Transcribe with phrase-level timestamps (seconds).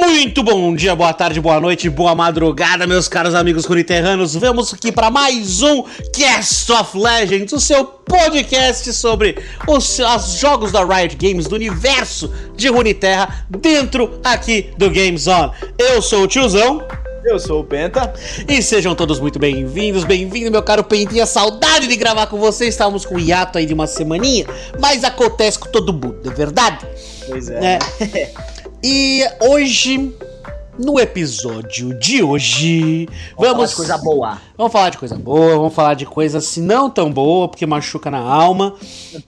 [0.00, 4.34] Muito bom dia, boa tarde, boa noite, boa madrugada, meus caros amigos curiterranos.
[4.34, 5.84] Vamos aqui para mais um
[6.14, 9.36] Cast of Legends, o seu podcast sobre
[9.68, 15.52] os, os jogos da Riot Games do universo de Runeterra dentro aqui do Games On.
[15.78, 16.82] Eu sou o tiozão.
[17.22, 18.14] Eu sou o Penta.
[18.48, 21.26] E sejam todos muito bem-vindos, bem-vindo, meu caro Pentinha.
[21.26, 22.66] Saudade de gravar com você.
[22.66, 24.46] Estávamos com um hiato aí de uma semaninha,
[24.80, 26.86] mas acontece com todo mundo, é verdade?
[27.28, 27.78] Pois é.
[28.00, 28.50] é.
[28.82, 30.10] E hoje,
[30.78, 34.38] no episódio de hoje, vamos, vamos falar de coisa boa.
[34.56, 38.10] Vamos falar de coisa boa, vamos falar de coisa se não tão boa, porque machuca
[38.10, 38.74] na alma,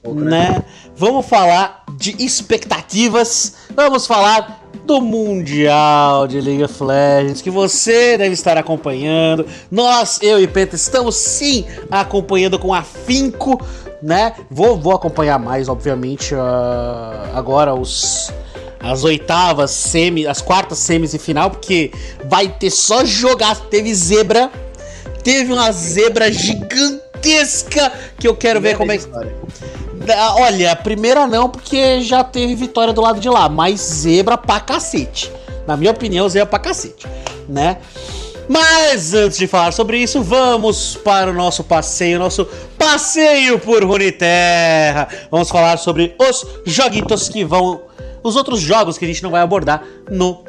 [0.02, 0.48] pouco, né?
[0.52, 0.64] né?
[0.96, 8.32] Vamos falar de expectativas, vamos falar do Mundial de League of Legends, que você deve
[8.32, 9.44] estar acompanhando.
[9.70, 13.60] Nós, eu e Penta, estamos sim acompanhando com afinco,
[14.02, 14.32] né?
[14.50, 16.38] Vou, vou acompanhar mais, obviamente, uh,
[17.34, 18.32] agora os
[18.82, 21.92] as oitavas, semi, as quartas semis e final, porque
[22.24, 23.54] vai ter só jogar.
[23.70, 24.50] Teve zebra,
[25.22, 29.06] teve uma zebra gigantesca que eu quero ver como é que.
[30.36, 35.30] Olha, primeira não, porque já teve vitória do lado de lá, mas zebra pra cacete.
[35.64, 37.06] Na minha opinião, zebra pra cacete,
[37.48, 37.78] né?
[38.48, 42.44] Mas antes de falar sobre isso, vamos para o nosso passeio, nosso
[42.76, 45.06] passeio por Runeterra.
[45.30, 47.82] Vamos falar sobre os joguitos que vão
[48.22, 50.44] os outros jogos que a gente não vai abordar no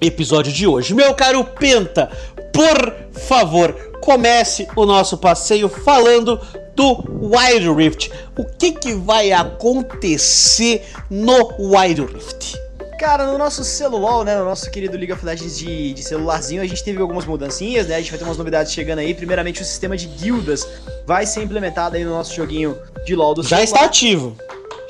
[0.00, 0.94] episódio de hoje.
[0.94, 2.10] Meu caro Penta,
[2.52, 6.40] por favor, comece o nosso passeio falando
[6.74, 8.10] do Wild Rift.
[8.36, 12.54] O que, que vai acontecer no Wild Rift?
[12.98, 16.66] Cara, no nosso celular, né, no nosso querido League of Legends de, de, celularzinho, a
[16.66, 17.96] gente teve algumas mudancinhas, né?
[17.96, 19.12] A gente vai ter umas novidades chegando aí.
[19.12, 20.66] Primeiramente, o sistema de guildas
[21.06, 23.64] vai ser implementado aí no nosso joguinho de LoL do Já celular.
[23.64, 24.36] está ativo.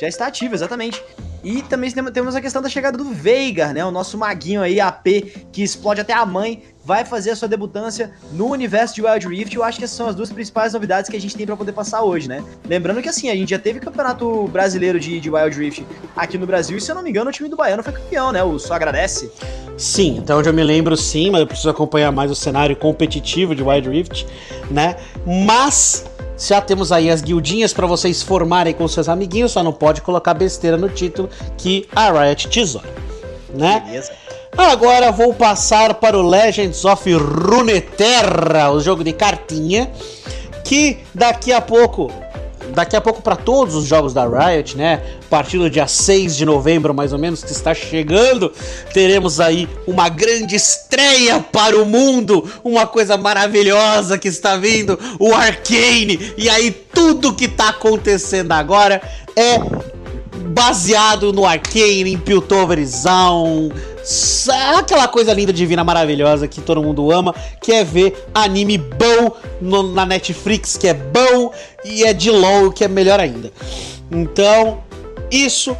[0.00, 1.02] Já está ativo, exatamente.
[1.44, 3.84] E também temos a questão da chegada do Veigar, né?
[3.84, 5.06] O nosso maguinho aí, AP,
[5.52, 9.54] que explode até a mãe, vai fazer a sua debutância no universo de Wild Rift.
[9.54, 11.72] Eu acho que essas são as duas principais novidades que a gente tem para poder
[11.72, 12.42] passar hoje, né?
[12.66, 16.46] Lembrando que assim, a gente já teve campeonato brasileiro de, de Wild Rift aqui no
[16.46, 18.42] Brasil, e se eu não me engano, o time do Baiano foi campeão, né?
[18.42, 19.30] O Só Agradece.
[19.76, 23.62] Sim, onde eu me lembro, sim, mas eu preciso acompanhar mais o cenário competitivo de
[23.62, 24.26] Wild Rift,
[24.70, 24.96] né?
[25.26, 26.06] Mas
[26.36, 30.34] já temos aí as guildinhas para vocês formarem com seus amiguinhos, só não pode colocar
[30.34, 32.88] besteira no título que a Riot tesoura,
[33.52, 33.82] né?
[33.86, 34.12] Beleza.
[34.56, 39.90] Agora vou passar para o Legends of Runeterra, o jogo de cartinha,
[40.64, 42.10] que daqui a pouco
[42.72, 45.02] daqui a pouco para todos os jogos da Riot, né?
[45.26, 48.52] A partir do dia 6 de novembro, mais ou menos, que está chegando,
[48.92, 55.34] teremos aí uma grande estreia para o mundo, uma coisa maravilhosa que está vindo, o
[55.34, 56.32] Arcane.
[56.36, 59.02] E aí tudo que está acontecendo agora
[59.36, 59.58] é
[60.48, 63.70] baseado no Arcane, em Piltoverzão,
[64.76, 69.82] aquela coisa linda, divina, maravilhosa que todo mundo ama, que é ver anime bom no,
[69.94, 71.52] na Netflix, que é bom,
[71.84, 73.50] e é de LOL, que é melhor ainda.
[74.10, 74.78] Então,
[75.30, 75.76] isso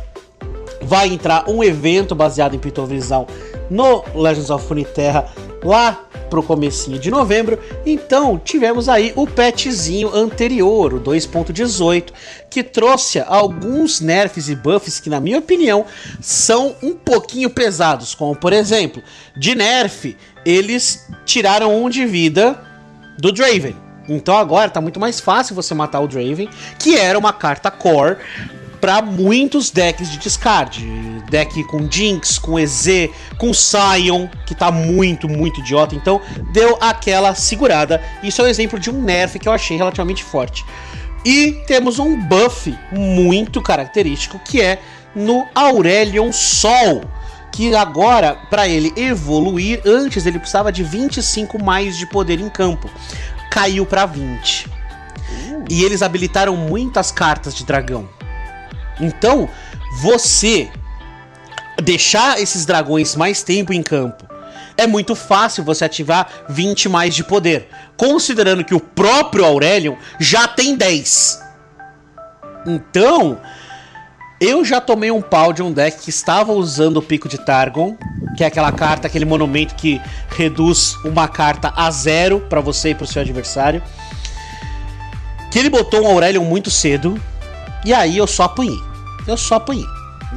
[0.83, 3.27] vai entrar um evento baseado em Pitovisão
[3.75, 5.27] no Legends of Runeterra
[5.63, 7.59] lá pro comecinho de novembro.
[7.85, 12.13] Então, tivemos aí o patchzinho anterior, o 2.18,
[12.49, 15.85] que trouxe alguns nerfs e buffs que na minha opinião
[16.21, 19.03] são um pouquinho pesados, como por exemplo,
[19.37, 22.61] de nerf, eles tiraram um de vida
[23.19, 23.77] do Draven.
[24.09, 26.49] Então agora tá muito mais fácil você matar o Draven,
[26.79, 28.19] que era uma carta core
[28.85, 30.87] para muitos decks de discard.
[31.31, 33.09] Deck com Jinx, com EZ,
[33.39, 35.95] com Sion, que tá muito, muito idiota.
[35.95, 36.21] Então,
[36.53, 37.99] deu aquela segurada.
[38.23, 40.67] Isso é um exemplo de um nerf que eu achei relativamente forte.
[41.25, 44.79] E temos um buff muito característico que é
[45.15, 47.05] no Aurelion Sol.
[47.51, 52.91] Que agora, para ele evoluir, antes ele precisava de 25 mais de poder em campo.
[53.51, 54.69] Caiu para 20.
[55.71, 58.07] E eles habilitaram muitas cartas de dragão.
[59.01, 59.49] Então,
[60.01, 60.71] você
[61.83, 64.25] deixar esses dragões mais tempo em campo
[64.77, 70.49] é muito fácil você ativar 20 mais de poder, considerando que o próprio Aurelion já
[70.49, 71.41] tem 10.
[72.67, 73.41] Então,
[74.41, 77.97] eu já tomei um pau de um deck que estava usando o Pico de Targon,
[78.37, 82.95] que é aquela carta, aquele monumento que reduz uma carta a zero para você e
[82.95, 83.83] para o seu adversário.
[85.53, 87.21] Que ele botou um Aurelion muito cedo,
[87.85, 88.94] e aí eu só apanhei.
[89.27, 89.87] Eu só apanhei.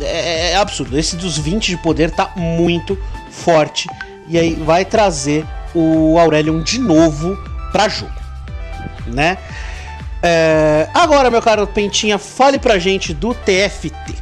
[0.02, 0.98] É, é, é, absurdo.
[0.98, 2.98] Esse dos 20 de poder tá muito
[3.32, 3.88] forte.
[4.28, 7.38] E aí vai trazer o Aurelion de novo
[7.72, 8.12] pra jogo.
[9.08, 9.38] Né?
[10.22, 10.90] É...
[10.94, 14.16] Agora, meu caro Pentinha, fale pra gente do TFT.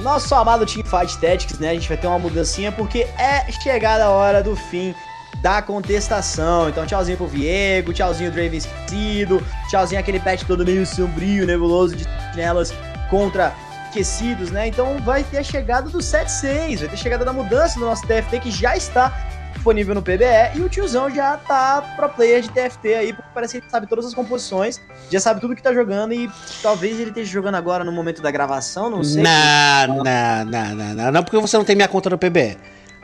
[0.00, 1.70] nosso amado Teamfight Tactics, né?
[1.70, 4.94] A gente vai ter uma mudancinha porque é chegada a hora do fim
[5.42, 6.68] da contestação.
[6.68, 12.04] Então, tchauzinho pro Viego, tchauzinho Draven esquecido, tchauzinho aquele pet todo meio sombrio, nebuloso de
[12.04, 12.72] sentinelas
[13.10, 13.52] contra
[13.94, 14.66] aquecidos, né?
[14.66, 18.04] Então vai ter a chegada do 7.6, vai ter a chegada da mudança do nosso
[18.06, 19.12] TFT que já está
[19.52, 23.52] disponível no PBE e o tiozão já tá pro player de TFT aí, porque parece
[23.52, 24.80] que ele sabe todas as composições,
[25.10, 26.28] já sabe tudo que tá jogando e
[26.60, 29.22] talvez ele esteja jogando agora no momento da gravação, não sei.
[29.22, 32.58] Não, não, não, não, não, não, porque você não tem minha conta no PBE.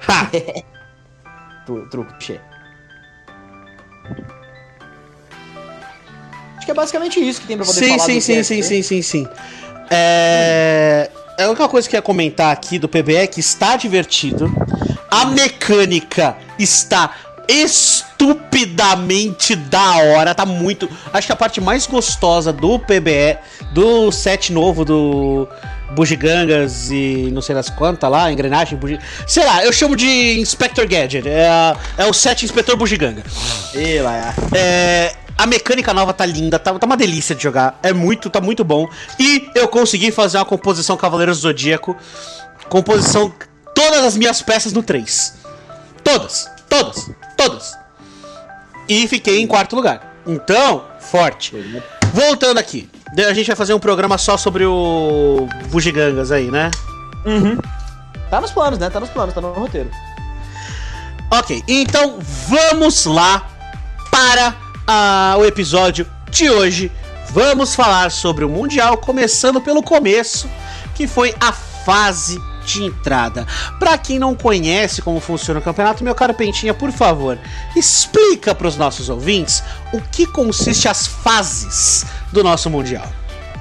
[0.08, 0.30] Ha!
[1.88, 2.40] truco, che.
[6.56, 8.44] Acho que é basicamente isso que tem pra poder sim, falar sim, sim, TFT.
[8.44, 9.28] sim, sim, sim, sim.
[9.90, 11.10] É...
[11.38, 14.52] A única coisa que eu ia comentar aqui do PBE é que está divertido.
[15.10, 17.14] A mecânica está
[17.48, 20.34] estupidamente da hora.
[20.34, 20.88] Tá muito.
[21.12, 23.38] Acho que a parte mais gostosa do PBE,
[23.72, 25.48] do set novo do
[25.92, 28.98] Bugigangas e não sei das quantas lá, engrenagem, bugi...
[29.26, 31.28] sei lá, eu chamo de Inspector Gadget.
[31.28, 33.22] É, é o set Inspetor Bugiganga.
[33.74, 35.12] Ih, lá, é.
[35.40, 37.78] A mecânica nova tá linda, tá, tá uma delícia de jogar.
[37.82, 38.86] É muito, tá muito bom.
[39.18, 41.96] E eu consegui fazer uma composição Cavaleiros do Zodíaco.
[42.68, 43.32] Composição.
[43.74, 45.38] Todas as minhas peças no 3.
[46.04, 47.74] Todas, todas, todas.
[48.86, 50.14] E fiquei em quarto lugar.
[50.26, 51.56] Então, forte.
[52.12, 52.90] Voltando aqui.
[53.26, 56.70] A gente vai fazer um programa só sobre o Bugigangas aí, né?
[58.28, 58.90] Tá nos planos, né?
[58.90, 59.90] Tá nos planos, tá no roteiro.
[61.30, 63.48] Ok, então vamos lá
[64.10, 64.54] para
[65.38, 66.90] o episódio de hoje.
[67.30, 70.50] Vamos falar sobre o Mundial, começando pelo começo,
[70.94, 73.46] que foi a fase de entrada.
[73.78, 77.38] Para quem não conhece como funciona o campeonato, meu caro Pentinha, por favor,
[77.76, 83.06] explica para os nossos ouvintes o que consiste as fases do nosso Mundial.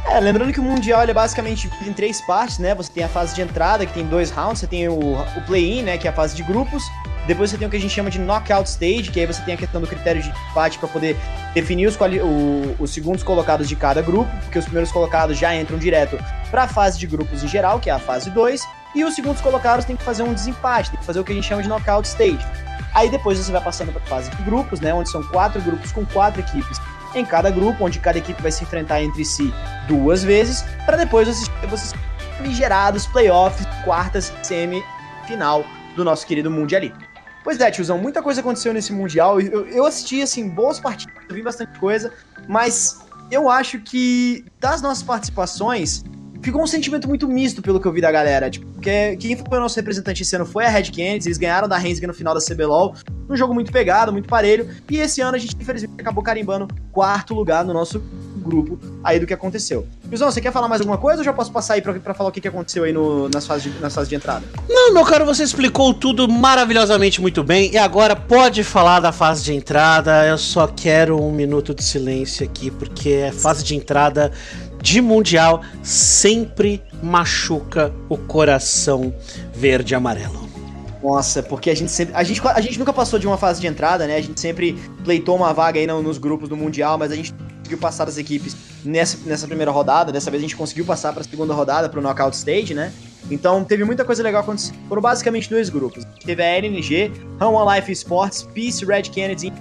[0.05, 2.73] É, lembrando que o Mundial é basicamente em três partes, né?
[2.73, 5.83] Você tem a fase de entrada, que tem dois rounds, você tem o, o play-in,
[5.83, 5.97] né?
[5.97, 6.83] Que é a fase de grupos.
[7.29, 9.53] Depois você tem o que a gente chama de knockout stage, que aí você tem
[9.53, 11.15] a questão do critério de empate para poder
[11.53, 15.77] definir os, o- os segundos colocados de cada grupo, porque os primeiros colocados já entram
[15.77, 16.17] direto
[16.49, 19.41] para a fase de grupos em geral, que é a fase 2, e os segundos
[19.41, 21.69] colocados têm que fazer um desempate, tem que fazer o que a gente chama de
[21.69, 22.39] knockout stage.
[22.95, 24.91] Aí depois você vai passando para a fase de grupos, né?
[24.91, 26.81] Onde são quatro grupos com quatro equipes
[27.13, 29.53] em cada grupo, onde cada equipe vai se enfrentar entre si
[29.87, 31.93] duas vezes, para depois vocês, vocês
[32.57, 35.63] gerados playoffs, quartas, semi-final
[35.95, 37.08] do nosso querido Mundialito.
[37.43, 39.39] Pois é, tiozão, muita coisa aconteceu nesse Mundial.
[39.39, 42.11] Eu, eu assisti, assim, boas partidas, vi bastante coisa,
[42.47, 42.99] mas
[43.31, 46.03] eu acho que das nossas participações
[46.41, 48.49] ficou um sentimento muito misto pelo que eu vi da galera.
[48.49, 51.67] Tipo, porque quem foi o nosso representante esse ano foi a Red Canids, eles ganharam
[51.67, 52.95] da Rensga no final da CBLOL,
[53.29, 57.33] um jogo muito pegado, muito parelho, e esse ano a gente infelizmente acabou carimbando quarto
[57.33, 58.01] lugar no nosso
[58.37, 59.85] grupo aí do que aconteceu.
[60.07, 62.29] Tiozão, você quer falar mais alguma coisa ou já posso passar aí pra, pra falar
[62.29, 64.43] o que, que aconteceu aí no- nas, fases de, nas fases de entrada?
[64.67, 67.71] Não, meu caro, você explicou tudo maravilhosamente muito bem.
[67.71, 70.25] E agora pode falar da fase de entrada.
[70.25, 74.31] Eu só quero um minuto de silêncio aqui, porque a fase de entrada
[74.81, 79.13] de Mundial sempre machuca o coração
[79.53, 80.47] verde e amarelo.
[81.01, 82.13] Nossa, porque a gente sempre.
[82.15, 84.15] A gente, a gente nunca passou de uma fase de entrada, né?
[84.17, 84.73] A gente sempre
[85.03, 88.17] pleitou uma vaga aí no- nos grupos do Mundial, mas a gente conseguiu passar das
[88.17, 90.11] equipes nessa, nessa primeira rodada.
[90.11, 92.91] Dessa vez a gente conseguiu passar para a segunda rodada, para o Knockout Stage, né?
[93.31, 94.75] Então teve muita coisa legal acontecendo.
[94.89, 96.03] Foram basicamente dois grupos.
[96.25, 99.53] Teve a LNG, One Life Sports, Peace, Red Kennedy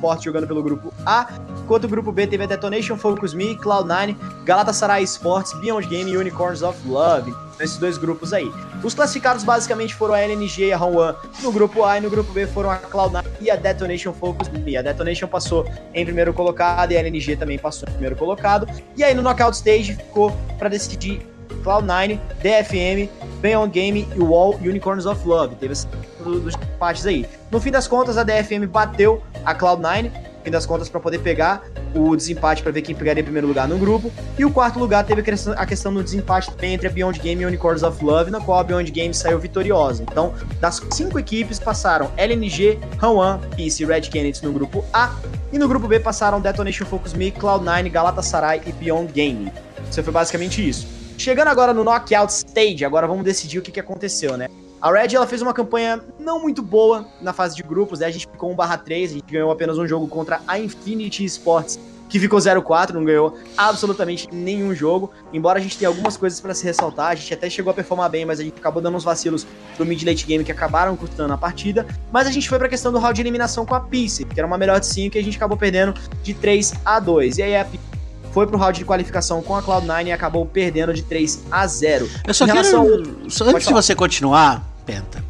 [0.00, 1.26] Sports jogando pelo grupo A.
[1.62, 6.16] Enquanto o grupo B teve a Detonation Focus Me, Cloud9, Galatasaray Sports, Beyond Game e
[6.16, 7.32] Unicorns of Love.
[7.60, 8.50] Esses dois grupos aí.
[8.82, 12.08] Os classificados basicamente foram a LNG e a Run One no grupo A e no
[12.08, 14.78] grupo B foram a Cloud9 e a Detonation Focus Me.
[14.78, 18.66] A Detonation passou em primeiro colocado e a LNG também passou em primeiro colocado.
[18.96, 21.20] E aí no Knockout Stage ficou para decidir
[21.62, 23.10] Cloud9, DFM,
[23.42, 25.56] Beyond Game e Wall Unicorns of Love.
[25.56, 25.86] Teve esse
[26.24, 27.26] do- dos empates aí.
[27.50, 31.18] No fim das contas, a DFM bateu a Cloud9, no fim das contas, para poder
[31.18, 31.62] pegar
[31.94, 34.10] o desempate para ver quem pegaria em primeiro lugar no grupo.
[34.38, 37.46] E o quarto lugar teve a questão, do desempate também entre a Beyond Game e
[37.46, 40.02] Unicorns of Love, na qual a Beyond Game saiu vitoriosa.
[40.02, 45.14] Então, das cinco equipes passaram LNG, Han Peace e Red Kennedy no grupo A.
[45.52, 49.52] E no grupo B passaram Detonation Focus Me, Cloud9, Galatasaray e Beyond Game.
[49.90, 50.86] Isso foi basicamente isso.
[51.18, 54.48] Chegando agora no Knockout Stage, agora vamos decidir o que, que aconteceu, né?
[54.82, 58.06] A Red ela fez uma campanha não muito boa na fase de grupos, né?
[58.06, 62.18] A gente ficou 1/3, a gente ganhou apenas um jogo contra a Infinity Sports, que
[62.18, 65.10] ficou 0-4, não ganhou absolutamente nenhum jogo.
[65.34, 68.08] Embora a gente tenha algumas coisas pra se ressaltar, a gente até chegou a performar
[68.08, 69.46] bem, mas a gente acabou dando uns vacilos
[69.76, 71.86] do mid late game que acabaram custando a partida.
[72.10, 74.46] Mas a gente foi pra questão do round de eliminação com a Peace, que era
[74.46, 77.36] uma melhor de 5 e a gente acabou perdendo de 3 a 2.
[77.36, 77.89] E aí a Peace
[78.32, 82.08] foi pro round de qualificação com a Cloud9 e acabou perdendo de 3 a 0.
[82.26, 82.58] Eu só Em quero.
[82.60, 85.22] relação- só antes de você continuar, Penta,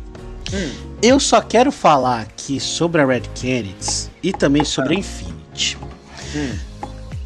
[0.53, 0.71] Hum,
[1.03, 5.79] eu só quero falar aqui sobre a Red Canids e também sobre a Infinity.
[6.35, 6.53] hum.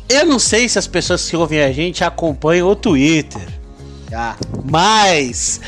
[0.09, 3.47] Eu não sei se as pessoas que ouvem a gente acompanham o Twitter,
[4.13, 4.37] Ah,
[4.71, 5.61] mas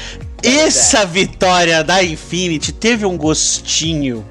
[0.43, 4.25] essa vitória da Infinity teve um gostinho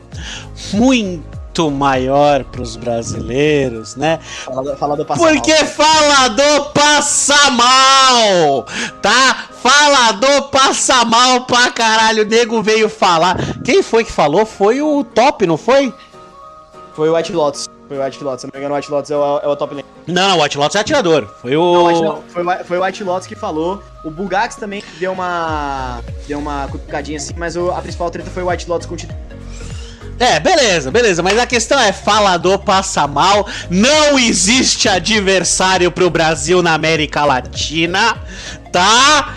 [0.73, 1.34] muito
[1.71, 4.19] maior pros brasileiros, né?
[4.45, 8.65] fala, do- fala do Porque falador passa mal,
[9.01, 9.45] tá?
[9.61, 12.23] Falador passa mal pra caralho.
[12.23, 13.35] O nego veio falar.
[13.63, 14.45] Quem foi que falou?
[14.45, 15.93] Foi o Top, não foi?
[16.93, 17.67] Foi o White Lotus.
[17.87, 18.41] Foi o White Lotus.
[18.41, 19.85] Se não me engano, o White Lotus é o, é o top lane.
[20.07, 21.27] Não, o White Lotus é atirador.
[21.41, 23.81] Foi Não, o White não, foi, o White- foi o White Lotus que falou.
[24.03, 25.99] O Bugax também deu uma.
[26.27, 28.97] Deu uma cutucadinha assim, mas o- a principal treta foi o White Lotus com o
[28.97, 29.13] Titã.
[30.19, 31.21] É, beleza, beleza.
[31.21, 33.47] Mas a questão é: falador passa mal.
[33.69, 38.17] Não existe adversário pro Brasil na América Latina,
[38.71, 39.33] tá?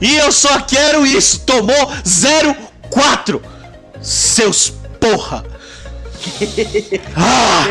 [0.00, 1.40] E eu só quero isso.
[1.40, 3.40] Tomou 0-4.
[4.00, 5.44] Seus porra.
[7.16, 7.64] Ah!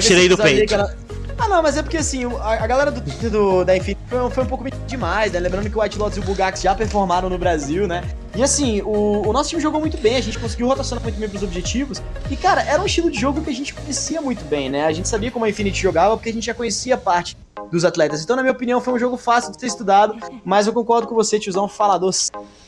[0.00, 0.72] Tirei do peito.
[0.72, 0.94] ela-
[1.38, 4.30] Ah, não, mas é porque assim, a, a galera do, do- da Infinity foi, um-
[4.30, 5.40] foi um pouco demais, né?
[5.40, 8.02] Lembrando que o White Lotus e o Bugax já performaram no Brasil, né?
[8.34, 11.28] E assim, o, o nosso time jogou muito bem, a gente conseguiu rotacionar muito bem
[11.28, 12.00] pros objetivos.
[12.30, 14.86] E, cara, era um estilo de jogo que a gente conhecia muito bem, né?
[14.86, 17.36] A gente sabia como a Infinity jogava porque a gente já conhecia parte
[17.70, 18.22] dos atletas.
[18.22, 21.14] Então, na minha opinião, foi um jogo fácil de ser estudado, mas eu concordo com
[21.14, 22.12] você, tiozão, falador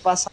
[0.02, 0.30] passa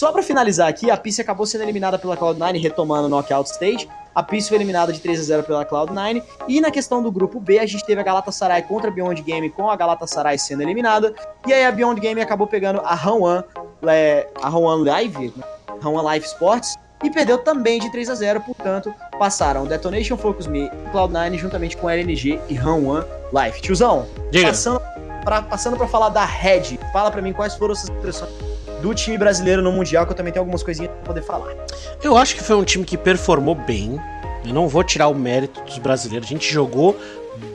[0.00, 3.86] só pra finalizar aqui, a Peace acabou sendo eliminada pela Cloud9, retomando o Knockout Stage.
[4.14, 6.22] A Peace foi eliminada de 3 a 0 pela Cloud9.
[6.48, 9.50] E na questão do grupo B, a gente teve a Galatasaray contra a Beyond Game,
[9.50, 11.14] com a Galatasaray sendo eliminada.
[11.46, 13.44] E aí a Beyond Game acabou pegando a Han1,
[13.88, 15.34] é, a Han1 Live?
[15.82, 20.64] Han1 Live Sports, e perdeu também de 3 a 0 portanto, passaram Detonation Focus Me
[20.64, 23.04] e Cloud9 juntamente com a LNG e Han1
[23.34, 23.60] Live.
[23.60, 24.46] Tiozão, Diga.
[24.46, 29.62] passando pra falar da Red, fala pra mim quais foram essas impressões do time brasileiro
[29.62, 31.54] no Mundial, que eu também tenho algumas coisinhas pra poder falar.
[32.02, 34.00] Eu acho que foi um time que performou bem.
[34.44, 36.26] Eu não vou tirar o mérito dos brasileiros.
[36.26, 36.96] A gente jogou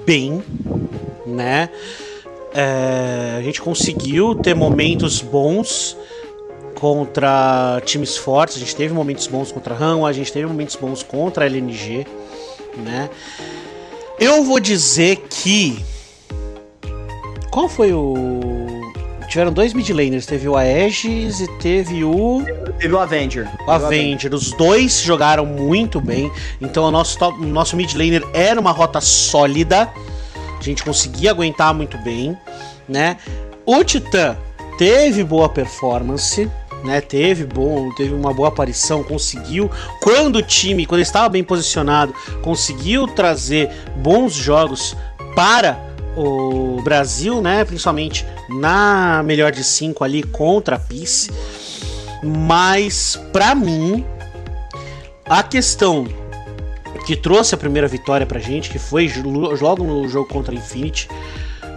[0.06, 0.44] bem,
[1.26, 1.70] né?
[2.54, 5.98] É, a gente conseguiu ter momentos bons
[6.76, 8.58] contra times fortes.
[8.58, 11.48] A gente teve momentos bons contra a Ram, a gente teve momentos bons contra a
[11.48, 12.06] LNG,
[12.78, 13.10] né?
[14.20, 15.84] Eu vou dizer que.
[17.52, 18.65] Qual foi o.
[19.36, 22.42] Tiveram dois mid laners, teve o Aegis e teve o.
[22.80, 23.50] Teve o Avenger.
[23.68, 26.32] O Avenger, os dois jogaram muito bem.
[26.62, 29.92] Então o nosso, top, o nosso mid laner era uma rota sólida.
[30.58, 32.38] A gente conseguia aguentar muito bem,
[32.88, 33.18] né?
[33.66, 34.38] O Titã
[34.78, 36.50] teve boa performance,
[36.86, 37.02] né?
[37.02, 39.70] Teve bom, teve uma boa aparição, conseguiu
[40.02, 44.96] quando o time, quando ele estava bem posicionado, conseguiu trazer bons jogos
[45.36, 45.85] para
[46.16, 47.64] o Brasil, né?
[47.66, 51.32] Principalmente na melhor de cinco ali contra a Peace.
[52.24, 54.06] Mas pra mim,
[55.26, 56.08] a questão
[57.06, 59.12] que trouxe a primeira vitória pra gente, que foi
[59.62, 61.08] logo no jogo contra a Infinity,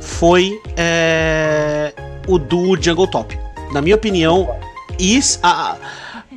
[0.00, 1.92] foi é,
[2.26, 3.38] o do Jungle Top.
[3.73, 4.49] Na minha opinião,
[4.99, 5.76] is, a,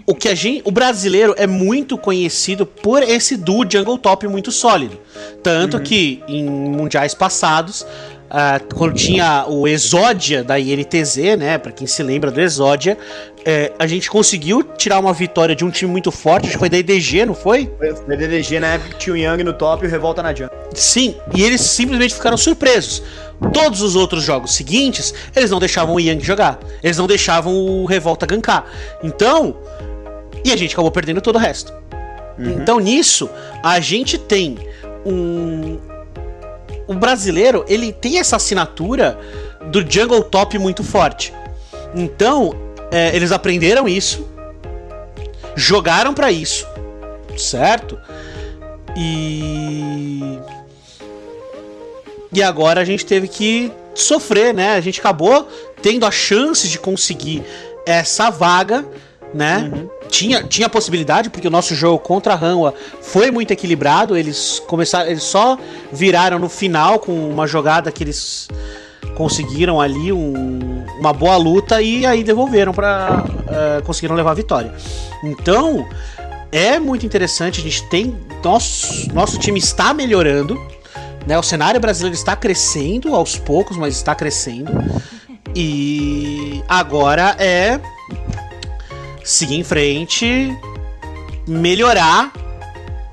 [0.06, 4.52] o que a gente, o brasileiro é muito conhecido por esse duo Jungle Top muito
[4.52, 5.00] sólido.
[5.44, 7.86] Tanto que em mundiais passados,
[8.34, 11.58] ah, quando tinha o Exódia da INTZ, né?
[11.58, 12.98] Pra quem se lembra do Exódia,
[13.44, 16.70] é, a gente conseguiu tirar uma vitória de um time muito forte, acho que foi
[16.70, 17.70] da IDG, não foi?
[18.08, 20.56] Na DDG, na época, tinha o Young no top e o Revolta na jungle.
[20.74, 23.04] Sim, e eles simplesmente ficaram surpresos.
[23.52, 26.60] Todos os outros jogos seguintes, eles não deixavam o Yang jogar.
[26.82, 28.66] Eles não deixavam o Revolta gankar.
[29.04, 29.58] Então,
[30.44, 31.74] e a gente acabou perdendo todo o resto.
[32.38, 33.30] Então nisso,
[33.64, 34.58] a gente tem
[35.06, 35.80] um.
[36.88, 39.18] O brasileiro, ele tem essa assinatura
[39.70, 41.34] do jungle top muito forte.
[41.96, 42.54] Então,
[42.92, 44.28] é, eles aprenderam isso,
[45.56, 46.68] jogaram pra isso,
[47.38, 47.98] certo?
[48.98, 50.40] E.
[52.34, 54.74] E agora a gente teve que sofrer, né?
[54.74, 55.48] A gente acabou
[55.82, 57.44] tendo a chance de conseguir
[57.86, 58.86] essa vaga,
[59.34, 59.70] né?
[60.12, 64.16] Tinha, tinha possibilidade, porque o nosso jogo contra a Hanwha foi muito equilibrado.
[64.16, 65.10] Eles começaram.
[65.10, 65.58] Eles só
[65.92, 68.48] viraram no final com uma jogada que eles
[69.16, 73.24] conseguiram ali um- uma boa luta e aí devolveram para
[73.86, 74.74] conseguiram levar a vitória.
[75.24, 75.88] Então
[76.52, 77.62] é muito interessante.
[77.62, 78.14] A gente tem
[78.44, 80.60] nosso nosso time está melhorando,
[81.26, 81.40] né?
[81.40, 84.72] O cenário brasileiro está crescendo aos poucos, mas está crescendo.
[85.56, 87.80] E agora é
[89.24, 90.56] seguir em frente,
[91.48, 92.32] melhorar,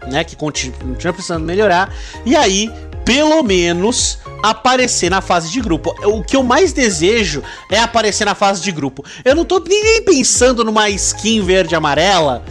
[0.06, 0.24] né?
[0.24, 1.92] Que continua precisando melhorar.
[2.24, 2.70] E aí,
[3.04, 5.94] pelo menos, aparecer na fase de grupo.
[6.04, 9.04] O que eu mais desejo é aparecer na fase de grupo.
[9.24, 12.44] Eu não tô nem pensando numa skin verde amarela,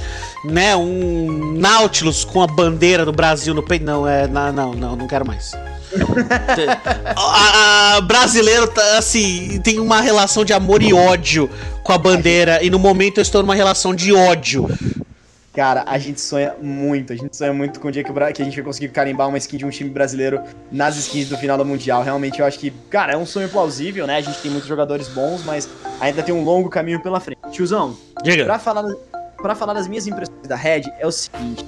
[0.43, 0.75] né?
[0.75, 3.85] Um Nautilus com a bandeira do Brasil no peito.
[3.85, 4.27] Não, é.
[4.27, 5.51] Não, não, não, não quero mais.
[7.15, 11.49] a, a, brasileiro tá, assim tem uma relação de amor e ódio
[11.83, 14.67] com a bandeira e no momento eu estou numa relação de ódio
[15.57, 18.45] Cara, a gente sonha muito, a gente sonha muito com o dia que, que a
[18.45, 20.39] gente vai conseguir carimbar uma skin de um time brasileiro
[20.71, 22.03] nas skins do final do Mundial.
[22.03, 24.17] Realmente, eu acho que, cara, é um sonho plausível, né?
[24.17, 25.67] A gente tem muitos jogadores bons, mas
[25.99, 27.39] ainda tem um longo caminho pela frente.
[27.49, 28.45] Tiozão, Diga.
[28.45, 28.83] Pra, falar,
[29.35, 31.65] pra falar das minhas impressões da Red, é o seguinte.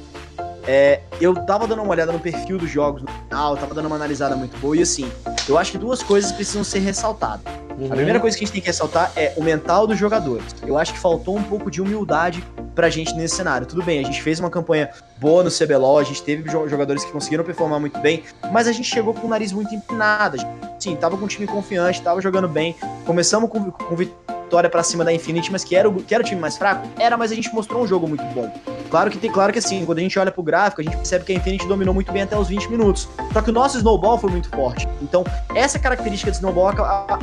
[0.71, 3.95] É, eu tava dando uma olhada no perfil dos jogos no final, tava dando uma
[3.95, 5.11] analisada muito boa, e assim,
[5.47, 7.41] eu acho que duas coisas precisam ser ressaltadas.
[7.75, 7.87] Uhum.
[7.87, 10.45] A primeira coisa que a gente tem que ressaltar é o mental dos jogadores.
[10.67, 12.43] Eu acho que faltou um pouco de humildade
[12.75, 13.65] pra gente nesse cenário.
[13.65, 17.11] Tudo bem, a gente fez uma campanha boa no CBLOL, a gente teve jogadores que
[17.11, 20.37] conseguiram performar muito bem, mas a gente chegou com o nariz muito empinado.
[20.77, 22.75] Sim, tava com um time confiante, tava jogando bem.
[23.07, 24.38] Começamos com, com vitória
[24.69, 26.87] para cima da Infinity, mas que era, o, que era o time mais fraco?
[26.97, 28.51] Era, mas a gente mostrou um jogo muito bom.
[28.89, 31.25] Claro que tem, claro que assim, quando a gente olha pro gráfico, a gente percebe
[31.25, 33.07] que a Infinity dominou muito bem até os 20 minutos.
[33.31, 34.87] Só que o nosso snowball foi muito forte.
[35.01, 36.73] Então, essa característica de snowball,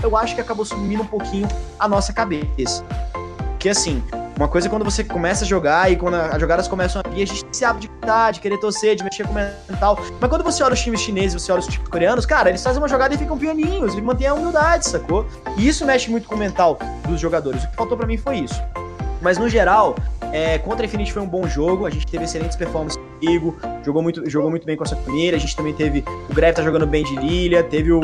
[0.03, 2.85] eu acho que acabou sumindo um pouquinho a nossa cabeça.
[3.59, 4.03] Que assim,
[4.37, 7.23] uma coisa é quando você começa a jogar e quando as jogadas começam a vir,
[7.23, 9.99] a gente se abre de gritar, de querer torcer, de mexer com o mental.
[10.21, 12.81] Mas quando você olha os times chineses, você olha os times coreanos, cara, eles fazem
[12.81, 15.27] uma jogada e ficam pianinhos, eles mantêm a humildade, sacou?
[15.57, 16.79] E isso mexe muito com o mental
[17.09, 17.65] dos jogadores.
[17.65, 18.63] O que faltou para mim foi isso.
[19.23, 19.95] Mas no geral,
[20.33, 24.03] é, contra a Infinity foi um bom jogo, a gente teve excelentes performances comigo, jogou
[24.03, 26.05] muito, jogou muito bem com a sua primeira, a gente também teve.
[26.29, 28.01] O Greve tá jogando bem de Lilia, teve o.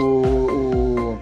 [0.00, 0.02] O.
[0.02, 1.18] o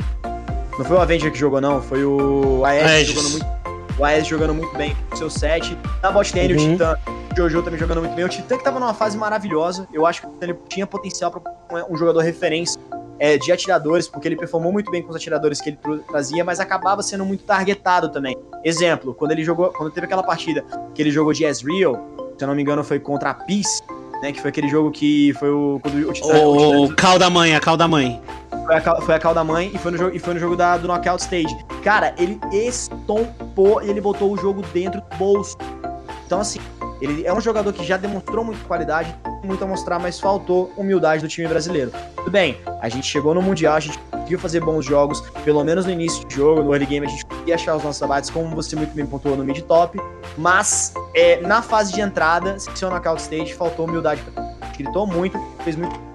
[0.78, 3.63] não foi o Avenger que jogou, não, foi o Aegis jogando muito
[3.98, 5.76] o Aes jogando muito bem com seu set.
[6.02, 6.68] Na bot lane, uhum.
[6.68, 6.98] o Titã,
[7.32, 8.24] o Jojo também jogando muito bem.
[8.24, 9.88] O Titã que tava numa fase maravilhosa.
[9.92, 12.80] Eu acho que ele tinha potencial para um jogador referência
[13.18, 16.60] é, de atiradores, porque ele performou muito bem com os atiradores que ele trazia, mas
[16.60, 18.36] acabava sendo muito targetado também.
[18.64, 21.94] Exemplo, quando ele jogou, quando teve aquela partida que ele jogou de Ezreal,
[22.36, 23.82] se eu não me engano foi contra a Peace,
[24.22, 27.54] né, que foi aquele jogo que foi o o, Titã, o, o Cal da mãe,
[27.54, 28.20] a Cal da mãe.
[28.64, 30.76] Foi a, foi a da mãe e foi no jogo, e foi no jogo da,
[30.78, 31.54] do Knockout Stage.
[31.82, 35.56] Cara, ele estompou e ele botou o jogo dentro do bolso.
[36.24, 36.60] Então, assim,
[37.00, 41.20] ele é um jogador que já demonstrou muita qualidade, muito a mostrar, mas faltou humildade
[41.20, 41.92] do time brasileiro.
[42.16, 45.84] Tudo bem, a gente chegou no Mundial, a gente conseguiu fazer bons jogos, pelo menos
[45.84, 48.54] no início do jogo, no early game a gente conseguia achar os nossos abates, como
[48.56, 50.00] você muito bem pontuou no mid top,
[50.38, 54.22] mas é, na fase de entrada, se o knockout stage, faltou humildade.
[54.76, 56.13] Gritou muito, fez muito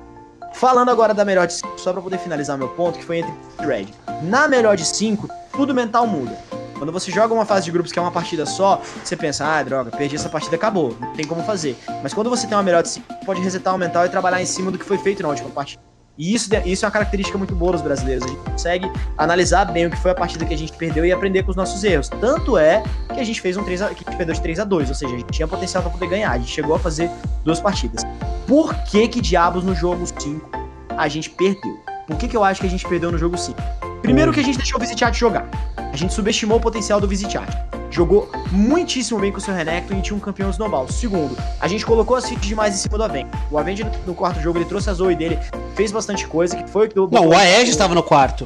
[0.60, 3.34] Falando agora da melhor de 5, só pra poder finalizar meu ponto, que foi entre
[3.60, 3.88] Red.
[4.24, 6.38] Na melhor de 5, tudo mental muda.
[6.78, 9.64] Quando você joga uma fase de grupos que é uma partida só, você pensa, ah,
[9.64, 11.78] droga, perdi essa partida, acabou, não tem como fazer.
[12.04, 14.46] Mas quando você tem uma melhor de 5, pode resetar o mental e trabalhar em
[14.46, 15.89] cima do que foi feito na última partida.
[16.20, 18.26] E isso, isso é uma característica muito boa dos brasileiros.
[18.26, 21.14] A gente consegue analisar bem o que foi a partida que a gente perdeu e
[21.14, 22.10] aprender com os nossos erros.
[22.10, 24.90] Tanto é que a gente fez um 3 a, que perdeu de 3 a 2
[24.90, 26.32] ou seja, a gente tinha potencial para poder ganhar.
[26.32, 27.10] A gente chegou a fazer
[27.46, 28.04] duas partidas.
[28.46, 30.50] Por que que diabos no jogo 5
[30.90, 31.80] a gente perdeu?
[32.06, 33.58] Por que que eu acho que a gente perdeu no jogo 5?
[34.02, 35.48] Primeiro que a gente deixou o Visichat jogar.
[35.78, 37.48] A gente subestimou o potencial do Visichat.
[37.92, 40.88] Jogou muitíssimo bem com o seu Renekton e tinha um campeão snowball.
[40.88, 43.32] Segundo, a gente colocou as fitas demais em cima do Avenger.
[43.50, 45.40] O Avenger no quarto jogo ele trouxe a Zoe dele,
[45.80, 47.10] fez bastante coisa, que foi o que deu.
[47.10, 48.46] Não, o Aegis estava no quarto.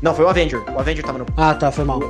[0.00, 0.60] Não, foi o Avenger.
[0.74, 1.26] O Avenger tava no.
[1.36, 2.00] Ah, tá, foi mal.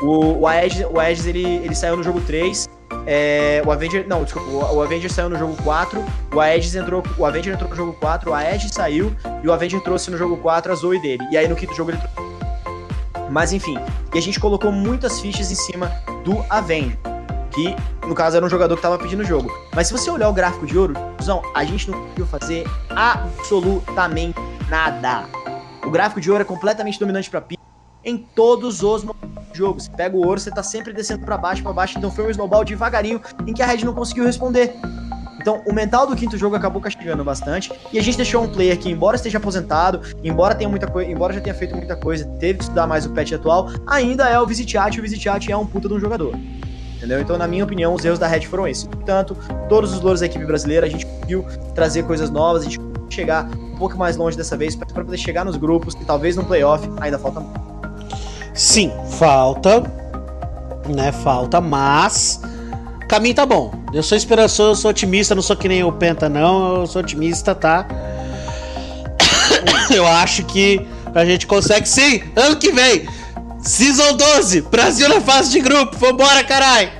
[0.00, 2.68] O, o, Aegis, o Aegis ele, ele saiu no jogo 3.
[3.04, 4.06] É, o Avenger.
[4.06, 4.48] Não, desculpa.
[4.48, 6.04] O, o Avenger saiu no jogo 4.
[6.32, 7.02] O Aegis entrou.
[7.18, 8.30] O Avenger entrou no jogo 4.
[8.30, 9.12] O Aegis saiu.
[9.42, 11.24] E o Avenger trouxe no jogo 4 a Zoe dele.
[11.32, 12.30] E aí no quinto jogo ele trouxe
[13.30, 13.78] mas enfim,
[14.12, 15.88] e a gente colocou muitas fichas em cima
[16.24, 16.98] do Avenger,
[17.50, 17.74] que
[18.06, 19.52] no caso era um jogador que tava pedindo o jogo.
[19.74, 20.94] Mas se você olhar o gráfico de ouro,
[21.54, 25.24] a gente não conseguiu fazer absolutamente nada.
[25.84, 27.58] O gráfico de ouro é completamente dominante para Pi
[28.04, 29.04] em todos os
[29.52, 29.84] jogos.
[29.84, 32.30] Você pega o ouro, você tá sempre descendo para baixo, para baixo, então foi um
[32.30, 34.74] snowball devagarinho em que a Red não conseguiu responder.
[35.40, 37.72] Então, o mental do quinto jogo acabou castigando bastante.
[37.90, 41.32] E a gente deixou um player que, embora esteja aposentado, embora tenha muita coisa, embora
[41.32, 44.46] já tenha feito muita coisa, teve que estudar mais o patch atual, ainda é o
[44.46, 46.34] Visitiat, e o Visitiat é um puta de um jogador.
[47.00, 47.18] Entendeu?
[47.18, 48.84] Então, na minha opinião, os erros da Red foram esses.
[48.84, 49.34] Portanto,
[49.70, 53.10] todos os louros da equipe brasileira, a gente conseguiu trazer coisas novas, a gente conseguiu
[53.10, 56.44] chegar um pouco mais longe dessa vez, para poder chegar nos grupos e talvez no
[56.44, 57.58] playoff ainda falta muito.
[58.52, 59.82] Sim, falta,
[60.94, 61.10] né?
[61.10, 62.42] Falta, mas
[63.08, 63.72] caminho tá bom.
[63.94, 66.82] Eu sou esperançoso, eu sou otimista, não sou que nem o Penta, não.
[66.82, 67.86] Eu sou otimista, tá?
[69.90, 72.22] eu acho que a gente consegue sim.
[72.36, 73.08] Ano que vem,
[73.62, 75.94] Season 12, Brasil na fase de grupo.
[75.98, 76.90] Vambora, carai!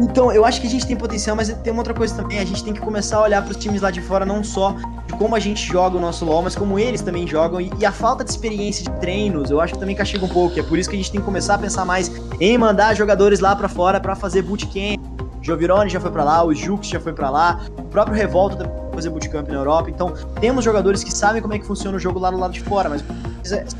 [0.00, 2.38] Então, eu acho que a gente tem potencial, mas tem uma outra coisa também.
[2.38, 4.74] A gente tem que começar a olhar para os times lá de fora, não só
[5.06, 7.60] de como a gente joga o nosso LoL, mas como eles também jogam.
[7.60, 10.58] E, e, a falta de experiência de treinos, eu acho que também castiga um pouco.
[10.58, 13.40] É por isso que a gente tem que começar a pensar mais em mandar jogadores
[13.40, 14.98] lá para fora para fazer bootcamp.
[15.42, 18.86] Jovirone já foi para lá, o Jux já foi para lá, o próprio Revolta também
[18.96, 19.90] fazer bootcamp na Europa.
[19.90, 22.60] Então, temos jogadores que sabem como é que funciona o jogo lá do lado de
[22.60, 23.04] fora, mas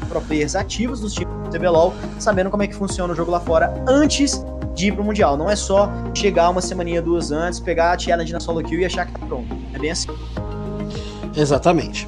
[0.08, 3.82] pro players ativos dos times CBLOL, sabendo como é que funciona o jogo lá fora
[3.88, 5.36] antes de ir pro Mundial.
[5.36, 8.84] Não é só chegar uma semaninha, duas antes, pegar a challenge na solo kill e
[8.84, 9.56] achar que tá pronto.
[9.72, 10.08] É bem assim.
[11.34, 12.06] Exatamente.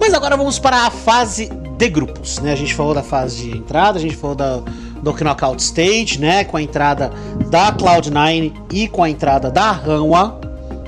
[0.00, 2.52] Mas agora vamos para a fase de grupos, né?
[2.52, 4.56] A gente falou da fase de entrada, a gente falou da,
[5.02, 6.44] do Knockout Stage, né?
[6.44, 7.10] Com a entrada
[7.50, 10.38] da Cloud9 e com a entrada da Hanwha,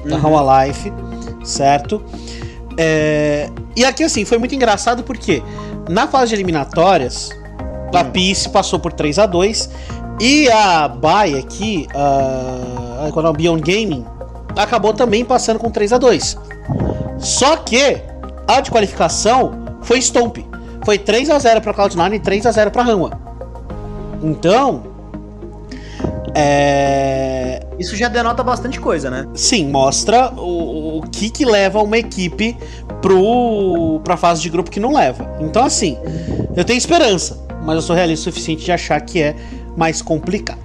[0.07, 0.67] da uhum.
[0.67, 0.93] Life,
[1.45, 2.03] certo?
[2.77, 3.51] É...
[3.77, 5.43] E aqui, assim, foi muito engraçado porque
[5.89, 7.31] na fase de eliminatórias,
[7.93, 8.05] a.
[8.05, 9.71] Peace passou por 3 a 2
[10.21, 14.05] e a Bay aqui, a, a Beyond Gaming,
[14.57, 16.39] acabou também passando com 3 a 2
[17.19, 18.03] Só que
[18.47, 20.39] a de qualificação foi Stomp.
[20.85, 23.11] Foi 3 a 0 para Cloud9 e 3 a 0 para Hanwha.
[24.23, 24.83] Então,
[26.35, 27.61] é...
[27.79, 29.27] Isso já denota bastante coisa, né?
[29.35, 32.57] Sim, mostra o, o que que leva uma equipe
[33.01, 35.37] pro, pra fase de grupo que não leva.
[35.41, 35.97] Então, assim,
[36.57, 39.37] eu tenho esperança, mas eu sou realista o suficiente de achar que é
[39.77, 40.59] mais complicado.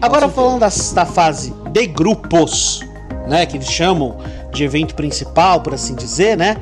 [0.00, 2.80] Agora falando da, da fase de grupos,
[3.26, 4.18] né, que eles chamam
[4.52, 6.58] de evento principal, por assim dizer, né?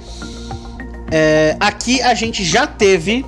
[1.12, 3.27] É, aqui a gente já teve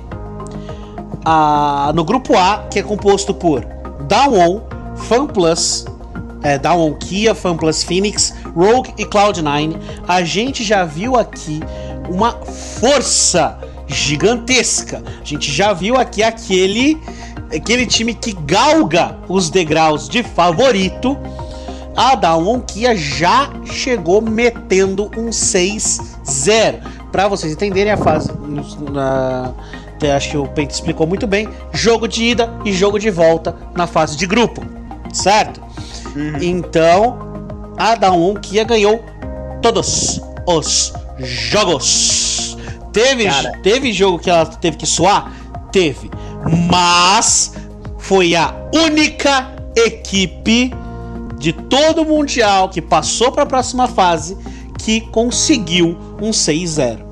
[1.23, 3.63] a, no grupo A, que é composto por
[4.07, 4.61] Dawon,
[4.95, 5.85] FanPlus,
[6.41, 9.77] é, Dawon Kia, FanPlus Phoenix, Rogue e Cloud9.
[10.07, 11.59] A gente já viu aqui
[12.09, 15.03] uma força gigantesca.
[15.21, 16.97] A gente já viu aqui aquele
[17.55, 21.17] aquele time que galga os degraus de favorito,
[21.95, 26.79] a Dawn Kia já chegou metendo um 6-0.
[27.11, 28.31] Para vocês entenderem a fase,
[28.91, 29.51] na,
[30.15, 33.87] acho que o Pente explicou muito bem: jogo de ida e jogo de volta na
[33.87, 34.61] fase de grupo,
[35.11, 35.59] certo?
[36.15, 36.37] Uhum.
[36.41, 37.17] Então,
[37.77, 39.03] a Dawn Kia ganhou
[39.61, 42.38] todos os jogos.
[42.91, 43.25] Teve,
[43.61, 45.31] teve jogo que ela teve que suar?
[45.71, 46.09] Teve
[46.69, 47.53] mas
[47.97, 50.73] foi a única equipe
[51.37, 54.37] de todo o Mundial que passou para a próxima fase
[54.77, 57.08] que conseguiu um 6-0.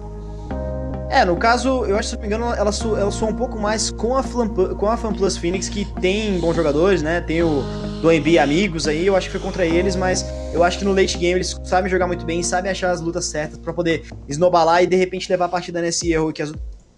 [1.10, 3.90] É, no caso, eu acho, se não me engano, ela, ela soa um pouco mais
[3.90, 7.22] com a, Flam, com a FanPlus Phoenix, que tem bons jogadores, né?
[7.22, 7.64] Tem o
[8.02, 10.94] do MB amigos aí, eu acho que foi contra eles, mas eu acho que no
[10.94, 14.84] late game eles sabem jogar muito bem, sabem achar as lutas certas para poder esnobalar
[14.84, 16.52] e de repente levar a partida nesse erro que as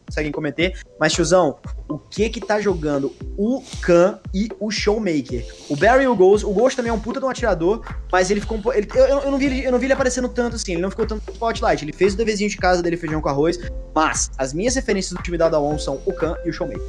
[0.09, 0.77] conseguem cometer.
[0.99, 5.45] Mas, tiozão, o que que tá jogando o Khan e o Showmaker?
[5.69, 8.29] O Barry e o Ghost, o Ghost também é um puta de um atirador, mas
[8.29, 10.73] ele ficou ele, eu, eu, não vi ele, eu não vi ele aparecendo tanto assim,
[10.73, 11.83] ele não ficou tanto no spotlight.
[11.83, 13.59] Ele fez o deverzinho de casa dele, feijão com arroz,
[13.95, 16.81] mas as minhas referências do time da Dawn são o Khan e o Showmaker.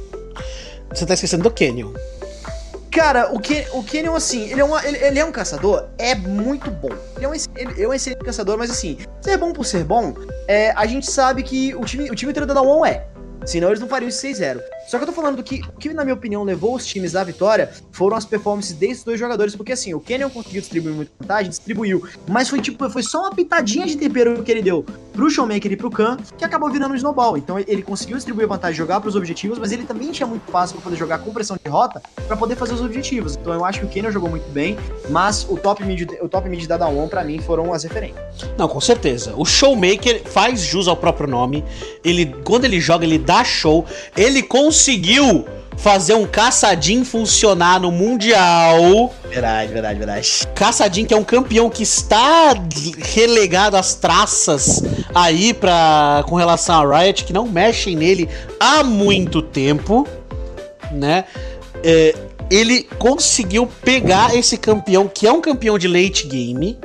[0.89, 1.93] Você tá esquecendo do Canyon.
[2.91, 6.13] Cara, o, Ken, o Kenyon, assim, ele é, uma, ele, ele, é um caçador, é
[6.13, 6.89] muito bom.
[7.15, 10.13] Ele é um, ele é um excelente caçador, mas assim, ser bom por ser bom,
[10.45, 13.07] é, a gente sabe que o time, o time inteiro da Dawn é.
[13.45, 14.61] Senão eles não fariam esse 6-0.
[14.87, 17.15] Só que eu tô falando do que, o que, na minha opinião, levou os times
[17.15, 21.11] à vitória foram as performances desses dois jogadores, porque assim, o Kenyon conseguiu distribuir muita
[21.19, 25.29] vantagem, distribuiu, mas foi tipo, foi só uma pitadinha de tempero que ele deu pro
[25.29, 27.37] Showmaker e pro Khan, que acabou virando um snowball.
[27.37, 30.83] Então ele conseguiu distribuir vantagem, jogar pros objetivos, mas ele também tinha muito fácil para
[30.83, 33.35] poder jogar com pressão de rota para poder fazer os objetivos.
[33.35, 34.77] Então eu acho que o Kenyon jogou muito bem,
[35.09, 38.23] mas o top mid, o top mid da Dawn para mim foram as referências.
[38.57, 39.33] Não, com certeza.
[39.35, 41.63] O Showmaker faz jus ao próprio nome.
[42.03, 43.85] Ele quando ele joga, ele dá show.
[44.15, 44.41] Ele
[44.71, 49.13] conseguiu fazer um caçadinho funcionar no Mundial.
[49.29, 50.47] Verdade, verdade, verdade.
[50.55, 52.53] Caçadinho que é um campeão que está
[52.97, 54.81] relegado às traças
[55.13, 60.07] aí pra, com relação a Riot, que não mexem nele há muito tempo,
[60.89, 61.25] né?
[61.83, 62.15] É,
[62.49, 66.79] ele conseguiu pegar esse campeão, que é um campeão de late game,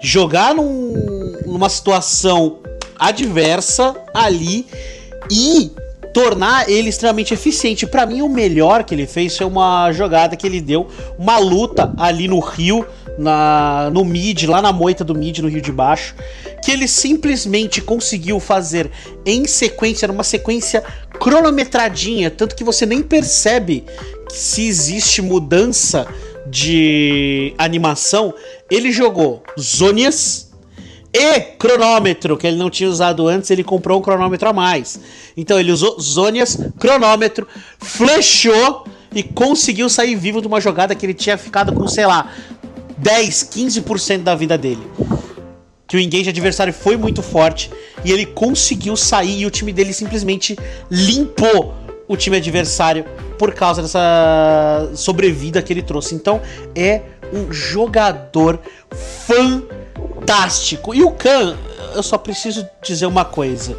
[0.00, 2.60] jogar num, numa situação
[2.96, 4.64] adversa ali
[5.30, 5.70] e
[6.12, 7.86] tornar ele extremamente eficiente.
[7.86, 10.88] Para mim, o melhor que ele fez foi uma jogada que ele deu,
[11.18, 12.86] uma luta ali no rio,
[13.18, 16.14] na, no mid, lá na moita do mid, no rio de baixo,
[16.64, 18.90] que ele simplesmente conseguiu fazer
[19.26, 20.82] em sequência, numa sequência
[21.18, 23.84] cronometradinha, tanto que você nem percebe
[24.30, 26.06] se existe mudança
[26.46, 28.32] de animação.
[28.70, 30.47] Ele jogou Zonias
[31.18, 35.00] e cronômetro, que ele não tinha usado antes, ele comprou um cronômetro a mais.
[35.36, 37.46] Então ele usou Zonias, cronômetro,
[37.78, 42.30] flechou e conseguiu sair vivo de uma jogada que ele tinha ficado com, sei lá,
[42.98, 44.86] 10, 15% da vida dele.
[45.86, 47.70] Que o engage adversário foi muito forte
[48.04, 50.56] e ele conseguiu sair e o time dele simplesmente
[50.90, 51.74] limpou
[52.06, 53.04] o time adversário
[53.38, 56.14] por causa dessa sobrevida que ele trouxe.
[56.14, 56.40] Então
[56.74, 57.02] é
[57.32, 58.60] um jogador
[59.26, 59.77] fantástico.
[60.94, 61.56] E o Khan,
[61.94, 63.76] eu só preciso dizer uma coisa.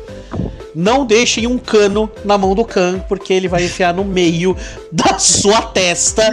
[0.76, 4.56] Não deixem um cano na mão do Khan, porque ele vai enfiar no meio
[4.92, 6.24] da sua testa.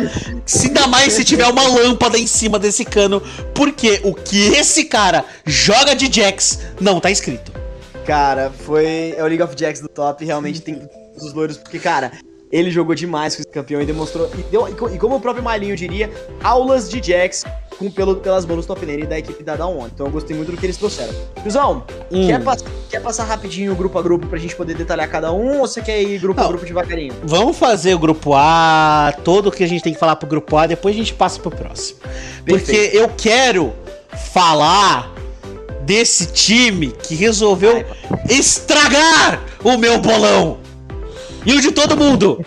[0.44, 3.22] Se ainda mais se tiver uma lâmpada em cima desse cano,
[3.54, 7.52] porque o que esse cara joga de Jax não tá escrito.
[8.06, 9.14] Cara, foi.
[9.16, 12.12] É o League of Jacks do top, realmente tem os loiros, porque, cara,
[12.52, 14.30] ele jogou demais com esse campeão e demonstrou.
[14.38, 16.10] E, deu, e como o próprio Malinho diria,
[16.42, 17.44] aulas de Jax
[17.78, 19.90] com, pelo, pelas do top lane da equipe da Down One.
[19.94, 21.12] Então eu gostei muito do que eles trouxeram.
[21.42, 22.26] Tiozão, Hum.
[22.26, 25.66] quer, pass- quer passar rapidinho grupo a grupo pra gente poder detalhar cada um ou
[25.68, 26.50] você quer ir grupo a Não.
[26.50, 27.14] grupo devagarinho?
[27.24, 30.56] Vamos fazer o grupo A, todo o que a gente tem que falar pro grupo
[30.56, 31.98] A, depois a gente passa pro próximo.
[32.46, 32.96] Porque Perfeito.
[32.96, 33.72] eu quero
[34.32, 35.12] falar
[35.82, 37.84] desse time que resolveu
[38.28, 40.58] estragar o meu bolão.
[41.44, 42.44] E o de todo mundo.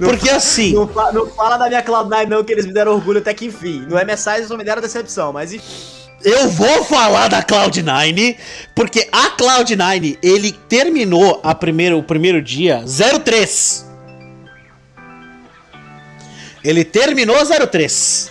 [0.00, 3.18] Porque assim, Não, fa- não fala da minha Cloud9 não, que eles me deram orgulho
[3.18, 3.80] até que enfim.
[3.88, 5.64] No MSI eles só me deram decepção, mas enfim.
[6.24, 8.36] eu vou falar da Cloud9,
[8.74, 12.82] porque a Cloud9, ele terminou a primeiro, o primeiro dia
[13.24, 13.88] 03.
[16.62, 17.36] Ele terminou
[17.70, 18.30] 03.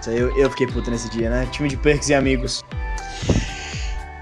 [0.00, 1.48] Isso aí Eu, eu fiquei puto nesse dia, né?
[1.50, 2.62] Time de perks e amigos.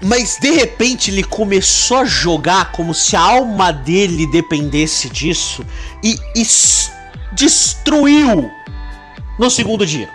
[0.03, 5.63] Mas de repente ele começou a jogar como se a alma dele dependesse disso
[6.03, 6.91] e, es-
[7.33, 8.49] destruiu
[9.37, 10.09] no segundo dia.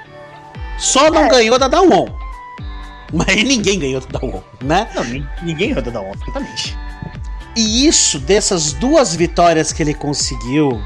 [0.79, 2.07] Só não ganhou da Dawn.
[3.12, 4.88] Mas ninguém ganhou da Dawn, né?
[4.94, 6.77] Não, nin- ninguém roda da onda, exatamente.
[7.55, 10.81] E isso, dessas duas vitórias que ele conseguiu.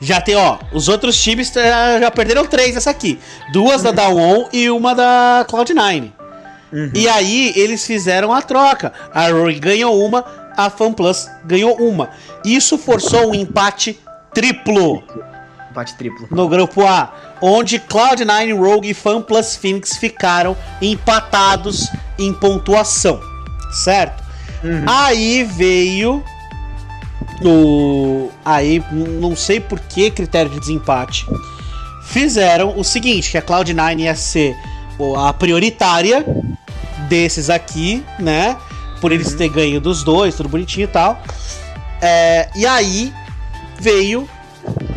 [0.00, 3.20] Já tem, ó, os outros times eh, já perderam três essa aqui.
[3.52, 6.12] Duas da Dawn e uma da Cloud9.
[6.94, 8.92] E aí eles fizeram a troca.
[9.12, 10.24] A Rory ganhou uma,
[10.56, 12.10] a FanPlus ganhou uma.
[12.44, 14.00] Isso forçou um empate
[14.32, 15.02] triplo
[15.70, 16.26] Empate triplo.
[16.30, 23.20] no grupo A, onde Cloud9, Rogue e FanPlus Phoenix ficaram empatados em pontuação,
[23.84, 24.22] certo?
[24.86, 26.22] Aí veio
[27.44, 31.26] o aí não sei por que critério de desempate.
[32.04, 34.54] Fizeram o seguinte, que a Cloud9 ia ser
[35.16, 36.24] a prioritária
[37.12, 38.56] desses aqui, né?
[38.98, 41.22] Por eles ter ganho dos dois, tudo bonitinho e tal.
[42.00, 43.12] É, e aí
[43.78, 44.26] veio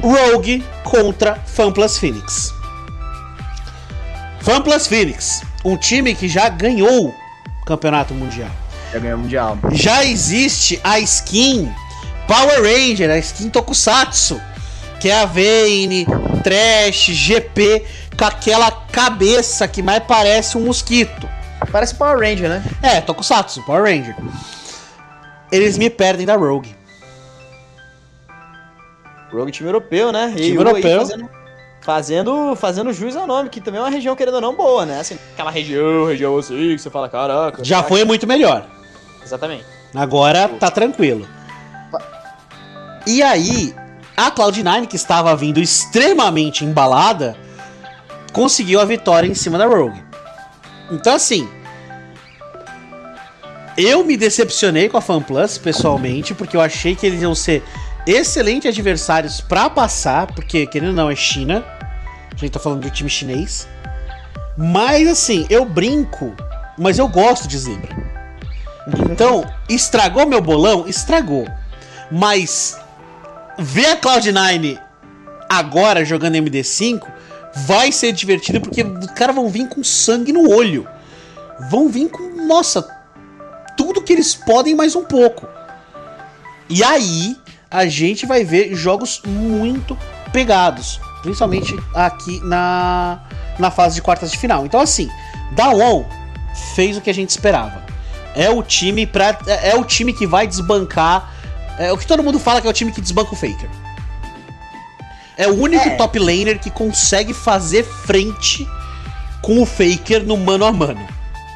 [0.02, 2.54] Rogue contra FanPlus Phoenix.
[4.40, 8.52] FanPlus Phoenix, um time que já ganhou o campeonato mundial.
[8.94, 9.58] Já ganhou o Mundial.
[9.74, 11.70] Já existe a skin
[12.28, 14.40] Power Ranger, a skin Tokusatsu,
[15.02, 16.08] que é a Vayne,
[16.42, 17.84] Trash, GP,
[18.18, 21.35] com aquela cabeça que mais parece um mosquito.
[21.76, 22.64] Parece Power Ranger, né?
[22.82, 24.16] É, Tokusatsu, Power Ranger.
[25.52, 26.74] Eles me perdem da Rogue.
[29.30, 30.34] Rogue time europeu, né?
[30.38, 31.00] E Time europeu.
[31.00, 31.30] Fazendo,
[31.82, 35.02] fazendo, fazendo jus ao nome, que também é uma região, querendo ou não, boa, né?
[35.02, 37.62] Assim, aquela região, região assim, que você fala, caraca.
[37.62, 37.90] Já caraca.
[37.90, 38.66] foi muito melhor.
[39.22, 39.66] Exatamente.
[39.94, 41.28] Agora tá tranquilo.
[43.06, 43.76] E aí,
[44.16, 47.36] a Cloud9, que estava vindo extremamente embalada,
[48.32, 50.02] conseguiu a vitória em cima da Rogue.
[50.90, 51.46] Então, assim.
[53.78, 57.62] Eu me decepcionei com a FanPlus, pessoalmente, porque eu achei que eles iam ser
[58.08, 61.64] excelentes adversários pra passar, porque, querendo ou não, é China.
[62.34, 63.68] A gente tá falando de um time chinês.
[64.58, 66.34] Mas, assim, eu brinco,
[66.78, 67.96] mas eu gosto de zebra.
[69.12, 70.88] Então, estragou meu bolão?
[70.88, 71.48] Estragou.
[72.10, 72.78] Mas
[73.58, 74.80] ver a Cloud9
[75.50, 77.02] agora jogando MD5
[77.56, 80.88] vai ser divertido porque os caras vão vir com sangue no olho.
[81.70, 82.95] Vão vir com, nossa,
[83.76, 85.48] tudo que eles podem mais um pouco.
[86.70, 87.38] E aí
[87.70, 89.98] a gente vai ver jogos muito
[90.32, 93.20] pegados, principalmente aqui na,
[93.60, 94.66] na fase de quartas de final.
[94.66, 95.10] Então assim,
[95.52, 96.06] Dawn
[96.76, 97.84] fez o que a gente esperava.
[98.36, 101.34] É o time para é é o time que vai desbancar
[101.78, 103.70] é o que todo mundo fala que é o time que desbanca o Faker.
[105.38, 105.96] É o único É.
[105.96, 108.68] top laner que consegue fazer frente
[109.42, 111.06] com o Faker no mano a mano,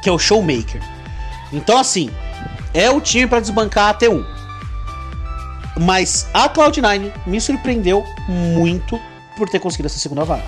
[0.02, 0.82] que é o Showmaker.
[1.52, 2.10] Então assim,
[2.72, 4.24] é o time pra desbancar a T1.
[5.80, 9.00] Mas a Cloud9 me surpreendeu muito
[9.36, 10.42] por ter conseguido essa segunda vaga.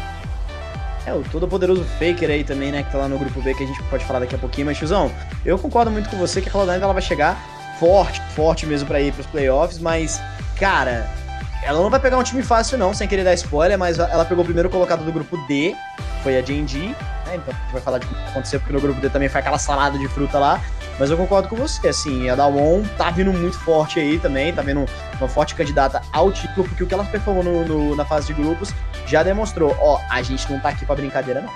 [1.06, 3.64] É, o todo poderoso Faker aí também, né, que tá lá no grupo B, que
[3.64, 4.66] a gente pode falar daqui a pouquinho.
[4.66, 5.10] Mas, tiozão,
[5.44, 7.36] eu concordo muito com você que a Cloud9 ela vai chegar
[7.80, 10.20] forte, forte mesmo para ir pros playoffs, mas,
[10.56, 11.10] cara,
[11.64, 14.42] ela não vai pegar um time fácil não, sem querer dar spoiler, mas ela pegou
[14.42, 15.74] o primeiro colocado do grupo D,
[16.22, 16.94] foi a J&G, né?
[17.34, 19.40] Então a gente vai falar de o que aconteceu, porque no grupo D também foi
[19.40, 20.60] aquela salada de fruta lá.
[20.98, 24.62] Mas eu concordo com você, assim, a Dawon tá vindo muito forte aí também, tá
[24.62, 24.84] vindo
[25.18, 28.34] uma forte candidata ao título, porque o que ela performou no, no, na fase de
[28.34, 28.72] grupos
[29.06, 31.50] já demonstrou, ó, a gente não tá aqui pra brincadeira, não.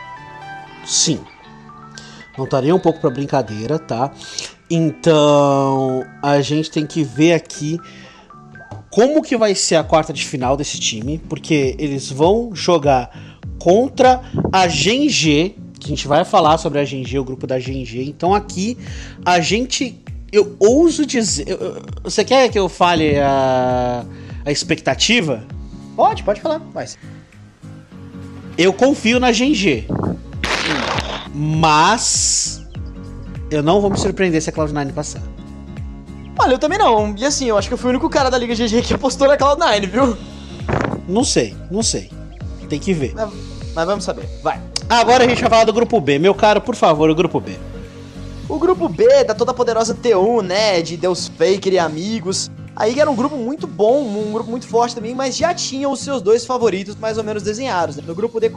[0.85, 1.21] Sim.
[2.37, 4.11] Não estaria um pouco pra brincadeira, tá?
[4.71, 7.79] Então, a gente tem que ver aqui
[8.91, 13.11] como que vai ser a quarta de final desse time, porque eles vão jogar
[13.59, 14.23] contra
[14.53, 18.05] a GNG, que a gente vai falar sobre a GNG, o grupo da GNG.
[18.09, 18.77] Então aqui
[19.25, 20.01] a gente
[20.33, 24.05] eu ouso dizer, eu, você quer que eu fale a,
[24.45, 25.45] a expectativa?
[25.95, 26.99] Pode, pode falar, mas
[28.59, 29.87] eu confio na GNG.
[31.35, 32.67] Mas
[33.51, 35.23] eu não vou me surpreender se a Cloud9 passar.
[36.39, 37.15] Olha, eu também não.
[37.17, 39.29] E assim, eu acho que eu fui o único cara da Liga GG que apostou
[39.29, 40.17] na Cloud9, viu?
[41.09, 42.11] Não sei, não sei.
[42.69, 43.15] Tem que ver.
[43.15, 43.31] Mas,
[43.75, 44.29] mas vamos saber.
[44.43, 44.61] Vai.
[44.89, 46.17] Agora a gente vai falar do grupo B.
[46.17, 47.57] Meu caro, por favor, o grupo B.
[48.49, 50.81] O grupo B da toda poderosa T1, né?
[50.81, 52.49] De Deus Faker e amigos.
[52.77, 56.01] Aí era um grupo muito bom, um grupo muito forte também, mas já tinha os
[56.01, 57.97] seus dois favoritos mais ou menos desenhados.
[57.97, 58.05] Né?
[58.07, 58.49] No grupo D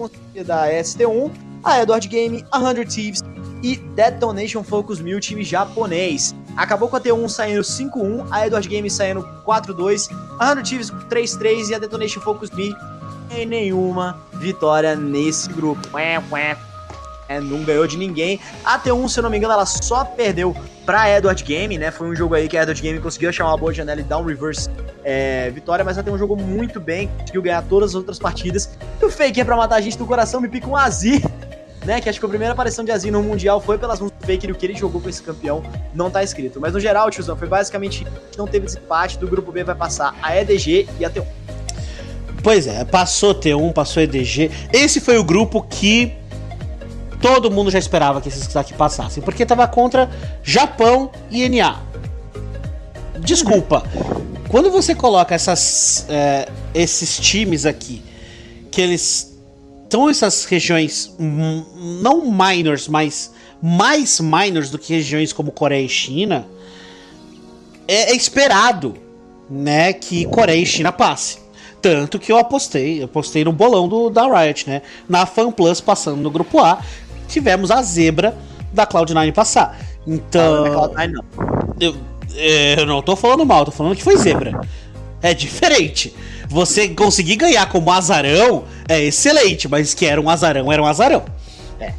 [0.44, 1.32] da ST1,
[1.64, 3.22] a Edward Game, a 100 Thieves
[3.64, 6.36] e Detonation Focus Mil, time japonês.
[6.56, 11.70] Acabou com a T1 saindo 5-1, a Edward Game saindo 4-2, a 100 Thieves 3-3
[11.70, 12.76] e a Detonation Focus Me
[13.32, 15.98] em nenhuma vitória nesse grupo.
[17.28, 18.40] É, não ganhou de ninguém.
[18.66, 21.92] A T1, se eu não me engano, ela só perdeu pra Edward Game, né?
[21.92, 24.18] Foi um jogo aí que a Edward Game conseguiu achar uma boa janela e dar
[24.18, 24.68] um reverse
[25.04, 28.72] é, vitória, mas a T1 jogou muito bem, conseguiu ganhar todas as outras partidas.
[29.00, 31.22] E o fake é pra matar a gente do coração, me pica um Azir,
[31.86, 32.02] né?
[32.02, 34.48] Que acho que a primeira aparição de Azir no Mundial foi pelas mãos do fake
[34.48, 35.62] e o que ele jogou com esse campeão
[35.94, 36.60] não tá escrito.
[36.60, 39.20] Mas no geral, tiozão, foi basicamente não teve desempate.
[39.20, 41.59] Do grupo B vai passar a EDG e a T1.
[42.44, 44.50] Pois é, passou T1, passou EDG.
[44.72, 46.14] Esse foi o grupo que
[47.22, 50.10] todo mundo já esperava que esses aqui passassem, porque tava contra
[50.44, 51.82] Japão e NA.
[53.20, 53.84] Desculpa,
[54.48, 58.02] quando você coloca essas, é, esses times aqui,
[58.72, 59.38] que eles
[59.84, 66.48] estão essas regiões não minors, mas mais minors do que regiões como Coreia e China,
[67.88, 68.96] é, é esperado,
[69.50, 71.49] né, que Coreia e China passe.
[71.82, 74.82] Tanto que eu apostei, eu apostei no bolão do, da Riot, né?
[75.08, 76.80] Na FanPlus passando no grupo A,
[77.28, 78.38] tivemos a zebra
[78.74, 79.80] da Cloud9 passar.
[80.06, 80.66] Então.
[80.66, 81.24] Não, não, é Cloud9, não.
[81.80, 81.96] Eu,
[82.36, 84.60] é, eu não tô falando mal, tô falando que foi zebra.
[85.22, 86.14] É diferente.
[86.48, 91.24] Você conseguir ganhar como azarão é excelente, mas que era um azarão, era um azarão.
[91.80, 91.94] É.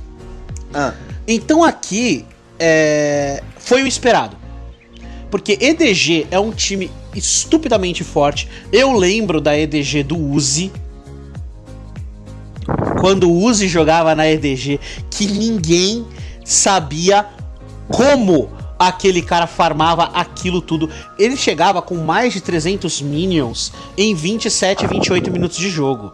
[0.75, 0.93] Ah.
[1.27, 2.27] Então aqui
[2.59, 4.37] é, foi o esperado.
[5.31, 8.49] Porque EDG é um time estupidamente forte.
[8.73, 10.73] Eu lembro da EDG do Uzi.
[13.01, 14.79] Quando o Uzi jogava na EDG,
[15.11, 16.07] que ninguém
[16.44, 17.27] sabia
[17.88, 20.88] como aquele cara farmava aquilo tudo.
[21.18, 26.12] Ele chegava com mais de 300 minions em 27, 28 minutos de jogo.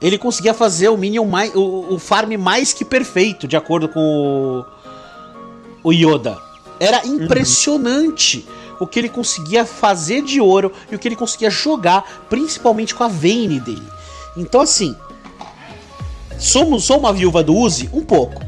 [0.00, 4.64] Ele conseguia fazer o minion mais, o, o farm mais que perfeito, de acordo com
[5.82, 6.38] o, o Yoda.
[6.78, 7.24] Era uhum.
[7.24, 8.55] impressionante uhum.
[8.80, 13.04] O que ele conseguia fazer de ouro e o que ele conseguia jogar, principalmente com
[13.04, 13.86] a Vayne dele.
[14.36, 14.94] Então, assim,
[16.38, 17.88] somos, sou uma viúva do Uzi?
[17.92, 18.42] Um pouco.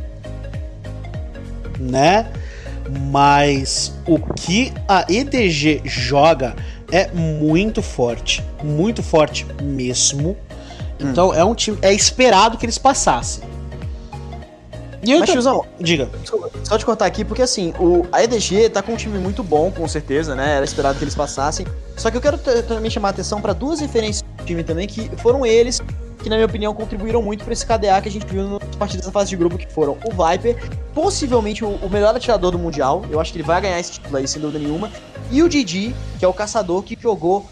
[1.78, 2.30] Né?
[3.10, 6.56] Mas o que a EDG joga
[6.90, 8.42] é muito forte.
[8.62, 10.36] Muito forte mesmo.
[10.98, 11.34] Então hum.
[11.34, 11.78] é um time.
[11.82, 13.44] É esperado que eles passassem.
[15.02, 16.08] E eu Mas, tiozão, diga.
[16.64, 19.70] Só te cortar aqui, porque assim, o, a EDG tá com um time muito bom,
[19.70, 20.56] com certeza, né?
[20.56, 21.66] Era esperado que eles passassem.
[21.96, 25.08] Só que eu quero também chamar a atenção para duas referências do time também, que
[25.18, 25.80] foram eles
[26.18, 29.06] que, na minha opinião, contribuíram muito para esse KDA que a gente viu nas partidas
[29.06, 30.56] da fase de grupo, que foram o Viper,
[30.92, 33.04] possivelmente o, o, melhor atirador do Mundial.
[33.10, 34.90] Eu acho que ele vai ganhar esse título aí, sem dúvida nenhuma.
[35.30, 37.46] E o Didi, que é o caçador que jogou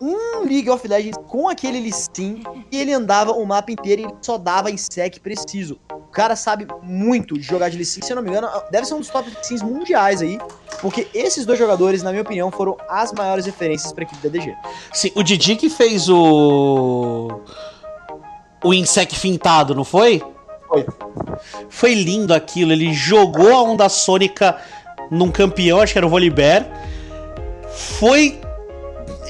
[0.00, 4.38] um League of Legends com aquele listing e ele andava o mapa inteiro e só
[4.38, 5.78] dava em sec preciso.
[5.90, 8.94] O cara sabe muito de jogar de listing, se eu não me engano, deve ser
[8.94, 10.38] um dos top listings mundiais aí,
[10.80, 14.28] porque esses dois jogadores, na minha opinião, foram as maiores referências para a equipe da
[14.28, 14.54] DG.
[14.92, 17.40] Sim, o Didi que fez o
[18.62, 20.22] o Insec fintado, não foi?
[20.68, 20.86] Foi.
[21.68, 24.56] Foi lindo aquilo, ele jogou a onda sônica
[25.10, 26.66] num campeão, acho que era o Volibear.
[27.98, 28.40] Foi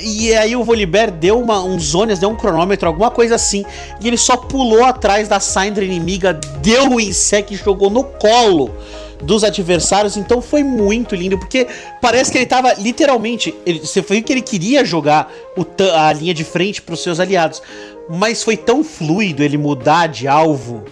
[0.00, 3.64] e aí o Volibear deu uma, uns zonas, deu um cronômetro, alguma coisa assim.
[4.00, 8.74] E ele só pulou atrás da Syndra inimiga, deu o Insec e jogou no colo
[9.22, 11.66] dos adversários, então foi muito lindo, porque
[12.00, 13.54] parece que ele tava literalmente.
[13.64, 15.64] Ele, você foi que ele queria jogar o,
[15.94, 17.62] a linha de frente para os seus aliados,
[18.08, 20.84] mas foi tão fluido ele mudar de alvo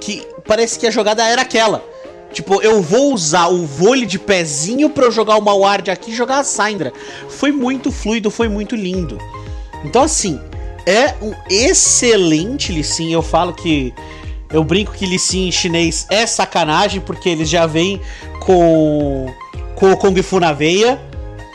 [0.00, 1.82] que parece que a jogada era aquela.
[2.34, 6.14] Tipo, eu vou usar o vôlei de pezinho para eu jogar o Malward aqui e
[6.14, 6.92] jogar a Syndra.
[7.28, 9.16] Foi muito fluido, foi muito lindo.
[9.84, 10.40] Então, assim,
[10.84, 13.94] é um excelente Lee Eu falo que
[14.50, 18.00] eu brinco que Lee Sin chinês é sacanagem, porque eles já vêm
[18.40, 19.26] com,
[19.76, 21.00] com o Kung Fu na veia,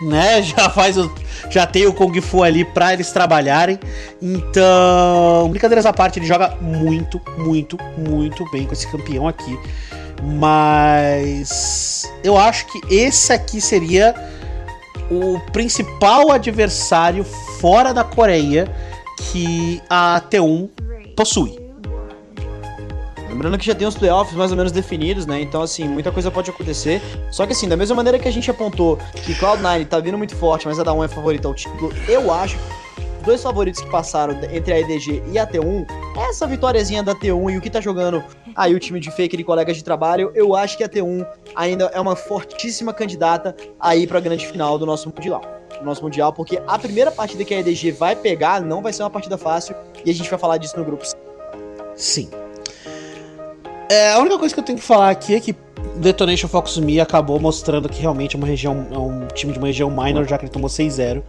[0.01, 0.41] né?
[0.47, 1.11] Já faz o,
[1.49, 3.77] já tem o Kung Fu ali pra eles trabalharem.
[4.21, 9.57] Então, brincadeiras à parte, ele joga muito, muito, muito bem com esse campeão aqui.
[10.23, 14.13] Mas eu acho que esse aqui seria
[15.09, 17.23] o principal adversário
[17.59, 18.71] fora da Coreia
[19.17, 20.69] que a T1
[21.15, 21.59] possui.
[23.29, 25.39] Lembrando que já tem os playoffs mais ou menos definidos, né?
[25.41, 27.01] Então, assim, muita coisa pode acontecer.
[27.31, 30.35] Só que, assim, da mesma maneira que a gente apontou que Cloud9 tá vindo muito
[30.35, 32.57] forte, mas a da 1 é favorita ao título, eu acho
[33.23, 35.85] dois favoritos que passaram entre a EDG e a T1,
[36.29, 38.23] essa vitóriazinha da T1 e o que tá jogando
[38.55, 41.85] aí o time de fake de colegas de trabalho, eu acho que a T1 ainda
[41.93, 45.41] é uma fortíssima candidata aí pra grande final do nosso Mundial.
[45.79, 49.03] Do nosso Mundial, porque a primeira partida que a EDG vai pegar não vai ser
[49.03, 51.05] uma partida fácil e a gente vai falar disso no grupo.
[51.95, 52.29] Sim.
[53.89, 55.55] É, a única coisa que eu tenho que falar aqui é que
[55.95, 59.67] Detonation Focus Me acabou mostrando que realmente é uma região, é um time de uma
[59.67, 61.23] região minor, já que ele tomou 6-0.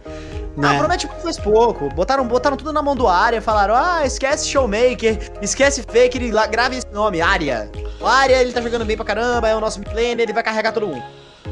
[0.57, 0.67] Né?
[0.67, 1.89] Ah, promete faz pouco.
[1.89, 6.45] Botaram, botaram tudo na mão do Arya, falaram: ah, esquece Showmaker, esquece Fake, ele lá,
[6.45, 7.69] grave esse nome, Arya.
[7.99, 10.73] O Arya, ele tá jogando bem pra caramba, é o nosso midlaner, ele vai carregar
[10.73, 11.03] todo mundo.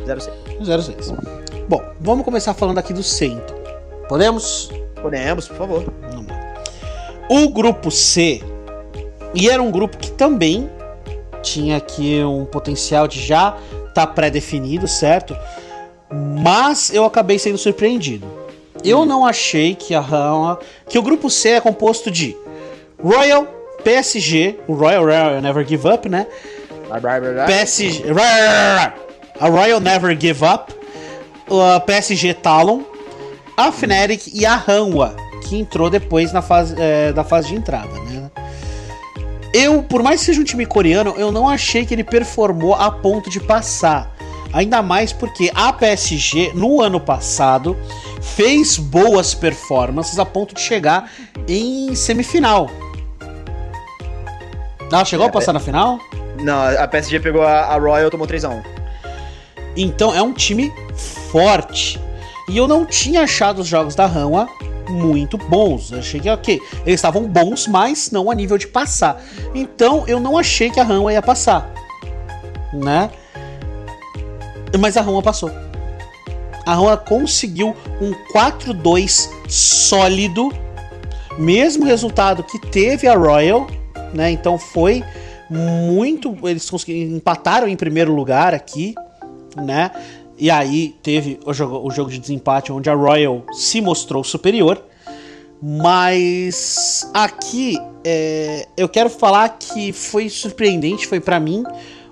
[0.05, 0.85] 06.
[0.85, 1.11] 06.
[1.67, 3.55] Bom, vamos começar falando aqui do C, então.
[4.07, 4.69] Podemos?
[5.01, 5.93] Podemos, por favor.
[7.29, 8.41] O grupo C,
[9.35, 10.69] e era um grupo que também
[11.43, 13.55] tinha aqui um potencial de já
[13.87, 15.37] estar tá pré-definido, certo?
[16.11, 18.27] Mas eu acabei sendo surpreendido.
[18.83, 20.57] Eu não achei que a
[20.87, 22.35] que o grupo C é composto de
[23.01, 23.47] Royal,
[23.83, 26.27] PSG, o Royal Royal Never Give Up, né?
[27.45, 28.03] PSG,
[29.39, 30.73] a Royal Never Give Up,
[31.75, 32.81] a PSG Talon,
[33.55, 35.15] a Fnatic e a Hanwha,
[35.47, 38.29] que entrou depois na fase, é, da fase de entrada, né?
[39.53, 42.91] Eu, por mais que seja um time coreano, eu não achei que ele performou a
[42.91, 44.15] ponto de passar.
[44.51, 47.77] Ainda mais porque a PSG, no ano passado,
[48.21, 51.11] fez boas performances a ponto de chegar
[51.47, 52.69] em semifinal.
[54.91, 55.99] Ela chegou é, a passar na final?
[56.41, 58.63] Não, a PSG pegou a, a Royal tomou 3x1.
[59.77, 60.73] Então é um time
[61.31, 61.99] forte.
[62.47, 64.47] E eu não tinha achado os jogos da Hanwha
[64.89, 65.91] muito bons.
[65.91, 69.21] Eu achei que, ok, eles estavam bons, mas não a nível de passar.
[69.53, 71.71] Então eu não achei que a Hanwha ia passar,
[72.73, 73.11] né?
[74.77, 75.51] Mas a Hanwha passou.
[76.65, 80.51] A Hanwha conseguiu um 4-2 sólido,
[81.37, 83.67] mesmo resultado que teve a Royal,
[84.13, 84.31] né?
[84.31, 85.03] Então foi
[85.49, 88.93] muito, eles conseguiram empataram em primeiro lugar aqui,
[89.57, 89.91] né?
[90.37, 94.81] E aí teve o jogo, o jogo de desempate onde a Royal se mostrou superior.
[95.61, 101.63] Mas aqui é, eu quero falar que foi surpreendente, foi para mim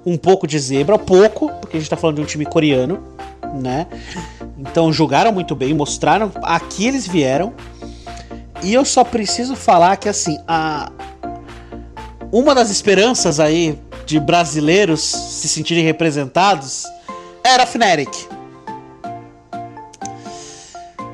[0.07, 3.03] um pouco de zebra, pouco, porque a gente tá falando de um time coreano,
[3.61, 3.87] né?
[4.57, 7.53] Então jogaram muito bem, mostraram, aqui eles vieram.
[8.63, 10.89] E eu só preciso falar que assim, a
[12.31, 16.85] uma das esperanças aí de brasileiros se sentirem representados
[17.43, 18.29] era Fnatic.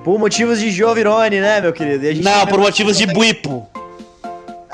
[0.03, 2.21] Por motivos de Giovirone, né, meu querido?
[2.21, 3.67] não, por motivos de Buipo.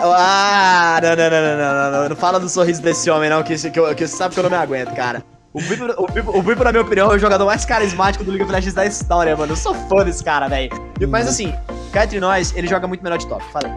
[0.01, 3.55] Ah, não, não, não, não, não, não, não, fala do sorriso desse homem, não, que,
[3.57, 5.23] que, que, que você sabe que eu não me aguento, cara.
[5.51, 8.31] O Buipo, o, Buipo, o Buipo, na minha opinião, é o jogador mais carismático do
[8.31, 9.51] League of Legends da história, mano.
[9.51, 10.69] Eu sou fã desse cara, velho.
[11.09, 11.53] Mas assim,
[11.91, 13.43] cá entre nós, ele joga muito melhor de top.
[13.51, 13.71] Falei.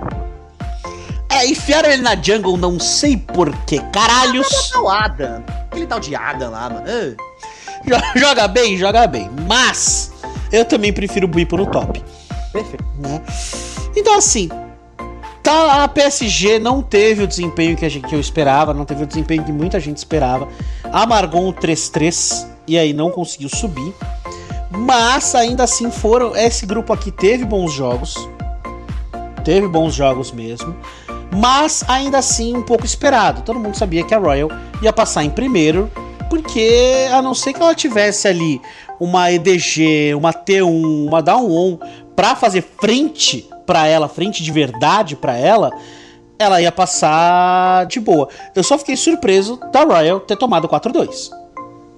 [1.31, 4.71] É, enfiaram ele na jungle, não sei porquê, caralhos.
[4.75, 5.43] É o Adam.
[5.71, 6.85] Aquele tal de Adam lá, mano.
[8.15, 9.31] Joga bem, joga bem.
[9.49, 10.13] Mas
[10.53, 12.05] eu também prefiro o Buipo no top.
[12.53, 12.85] Perfeito.
[13.97, 14.49] Então, assim,
[15.43, 19.07] tá, a PSG não teve o desempenho que, gente, que eu esperava, não teve o
[19.07, 20.49] desempenho que muita gente esperava.
[20.93, 23.95] Amargou um 3-3 e aí não conseguiu subir.
[24.71, 26.35] Mas ainda assim foram.
[26.37, 28.15] Esse grupo aqui teve bons jogos.
[29.45, 30.75] Teve bons jogos mesmo.
[31.31, 33.43] Mas ainda assim um pouco esperado.
[33.43, 34.49] Todo mundo sabia que a Royal
[34.81, 35.91] ia passar em primeiro
[36.33, 38.59] porque a não ser que ela tivesse ali
[38.99, 41.79] uma EDG, uma T1, uma Down 1
[42.17, 45.71] para fazer frente para ela, frente de verdade para ela,
[46.39, 48.29] ela ia passar de boa.
[48.55, 51.31] Eu só fiquei surpreso da Royal ter tomado 4-2.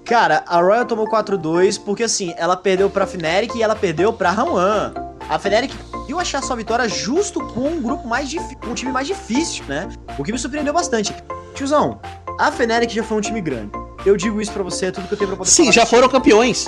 [0.05, 4.29] Cara, a Royal tomou 4-2 porque assim, ela perdeu pra Fnatic e ela perdeu pra
[4.29, 4.93] Rawan.
[5.27, 5.73] A Fnatic
[6.05, 9.89] viu achar sua vitória justo com um grupo mais difícil, um time mais difícil, né?
[10.19, 11.15] O que me surpreendeu bastante.
[11.55, 11.99] Tiozão,
[12.39, 13.71] a Fnatic já foi um time grande.
[14.05, 16.07] Eu digo isso pra você, é tudo que eu tenho pra poder Sim, já foram
[16.07, 16.67] campeões.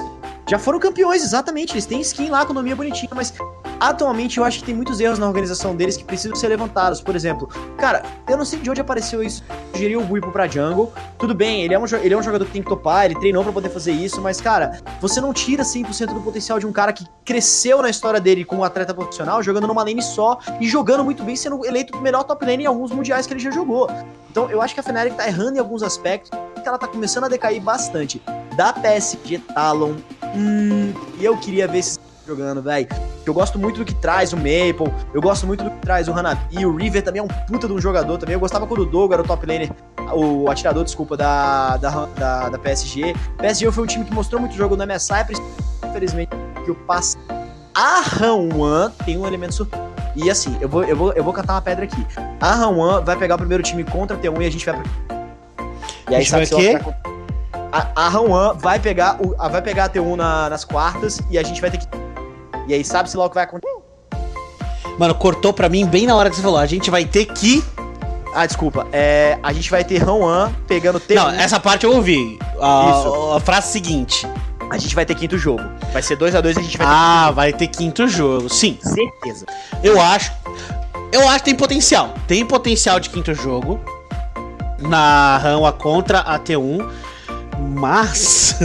[0.49, 1.73] Já foram campeões, exatamente.
[1.73, 3.31] Eles têm skin lá, economia bonitinha, mas
[3.80, 7.01] atualmente eu acho que tem muitos erros na organização deles que precisam ser levantados.
[7.01, 7.47] Por exemplo,
[7.78, 9.43] cara, eu não sei de onde apareceu isso.
[9.73, 10.91] Gerir o Buipo pra jungle.
[11.17, 13.43] Tudo bem, ele é, um, ele é um jogador que tem que topar, ele treinou
[13.43, 16.93] pra poder fazer isso, mas, cara, você não tira 100% do potencial de um cara
[16.93, 21.23] que cresceu na história dele como atleta profissional, jogando numa lane só e jogando muito
[21.23, 23.89] bem, sendo eleito o melhor top lane em alguns mundiais que ele já jogou.
[24.30, 26.30] Então eu acho que a Fnatic tá errando em alguns aspectos,
[26.61, 28.21] que ela tá começando a decair bastante.
[28.55, 29.95] Da PSG Talon,
[30.36, 31.97] hum, eu queria ver esses
[32.28, 32.88] jogando, velho.
[33.25, 36.13] Eu gosto muito do que traz o Maple, eu gosto muito do que traz o
[36.13, 38.34] Hanabi, o River também é um puta de um jogador também.
[38.34, 39.71] Eu gostava quando o Dogo era o top laner,
[40.13, 43.13] o atirador, desculpa, da, da, da, da PSG.
[43.38, 45.25] PSG foi um time que mostrou muito jogo no MSI,
[45.86, 46.30] infelizmente,
[46.63, 47.17] que o passe.
[47.73, 49.86] A Hanwan tem um elemento surpresa.
[50.15, 52.05] E assim, eu vou, eu, vou, eu vou cantar uma pedra aqui.
[52.41, 54.82] A Hanwan vai pegar o primeiro time contra a T1 e a gente vai.
[56.09, 56.43] E A gente vai
[56.78, 56.93] o com-
[57.71, 61.38] A, a Hanwan vai pegar, o, a, vai pegar a T1 na- nas quartas e
[61.38, 61.88] a gente vai ter que.
[62.68, 63.74] E aí, sabe-se lá o que vai acontecer?
[64.97, 66.57] Mano, cortou pra mim bem na hora que você falou.
[66.57, 67.63] A gente vai ter que.
[68.34, 68.88] Ah, desculpa.
[68.91, 71.15] É, a gente vai ter Hanwan pegando T1.
[71.15, 72.38] Não, essa parte eu ouvi.
[72.59, 73.32] A, Isso.
[73.36, 74.28] a frase seguinte.
[74.70, 75.63] A gente vai ter quinto jogo.
[75.93, 78.49] Vai ser 2x2 e a gente vai Ah, vai ter quinto jogo.
[78.49, 79.45] Sim, ter certeza.
[79.84, 80.32] eu acho.
[81.11, 82.13] Eu acho que tem potencial.
[82.28, 83.80] Tem potencial de quinto jogo.
[84.80, 86.86] Na Rama contra a T1.
[87.59, 88.55] Mas.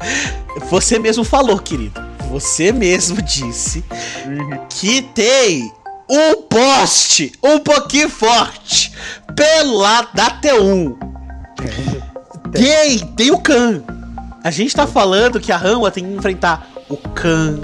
[0.70, 2.13] você mesmo falou, querido.
[2.34, 3.84] Você mesmo disse
[4.68, 5.72] que tem
[6.10, 8.92] um poste um pouquinho forte
[9.36, 10.96] pelo lado da T1.
[12.52, 13.82] Tem, tem o Khan.
[14.42, 17.60] A gente tá falando que a Rama tem que enfrentar o Khan,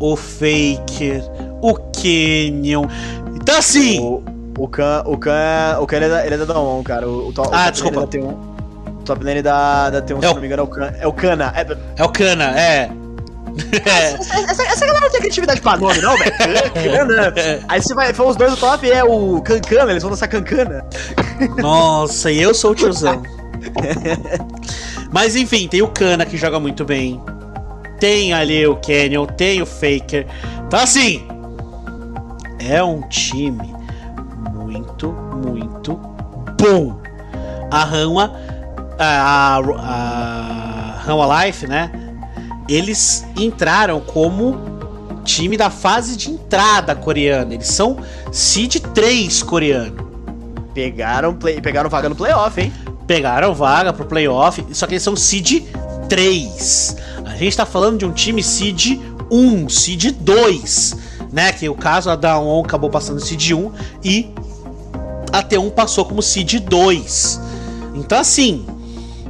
[0.00, 1.22] o Faker,
[1.60, 2.86] o Canyon.
[3.36, 4.22] Então assim, O,
[4.58, 7.06] o Khan, o Khan, o Khan ele é da, ele é da Dawn, cara.
[7.06, 8.00] O, o, o Ah, top desculpa.
[8.00, 8.22] da T1.
[8.24, 10.92] O top lane da, da T1, se É o- não me engano, é o Khan.
[11.00, 11.52] É o Kana.
[11.54, 11.66] É,
[12.00, 12.90] é o Kana, é.
[13.84, 14.14] É.
[14.14, 16.32] essa, essa, galera não tem criatividade pra nome, não, velho.
[16.72, 17.34] Kana.
[17.68, 20.84] Aí você vai, for os dois do top, é o Cancana, eles vão dançar Cancana.
[21.58, 23.22] Nossa, e eu sou o tiozão.
[25.10, 27.22] Mas enfim, tem o Kana que joga muito bem.
[28.00, 30.26] Tem ali o Canyon, tem o Faker.
[30.66, 31.26] Então assim,
[32.58, 33.74] é um time
[34.52, 35.94] muito, muito
[36.58, 37.00] bom.
[37.70, 38.34] A Rama,
[38.98, 41.90] a, a, a Rama Life, né?
[42.68, 44.58] Eles entraram como
[45.24, 47.54] time da fase de entrada coreana.
[47.54, 47.98] Eles são
[48.30, 50.10] Seed 3 coreano.
[50.74, 52.72] Pegaram, play, pegaram vaga no playoff, hein?
[53.06, 55.64] pegaram vaga pro playoff, só que eles são seed
[56.08, 56.96] 3.
[57.26, 58.98] A gente tá falando de um time seed
[59.30, 60.96] 1, seed 2,
[61.32, 61.52] né?
[61.52, 64.30] Que o caso a Daon acabou passando seed 1 e
[65.32, 67.40] a T1 passou como seed 2.
[67.94, 68.64] Então assim,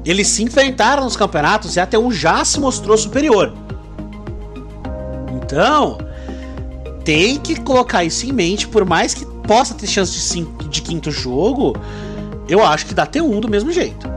[0.04, 3.52] eles se enfrentaram nos campeonatos e a T1 já se mostrou superior.
[5.42, 5.98] Então,
[7.04, 10.80] tem que colocar isso em mente, por mais que possa ter chance de, cinco- de
[10.82, 11.76] quinto jogo,
[12.48, 14.10] eu acho que dá T1 do mesmo jeito.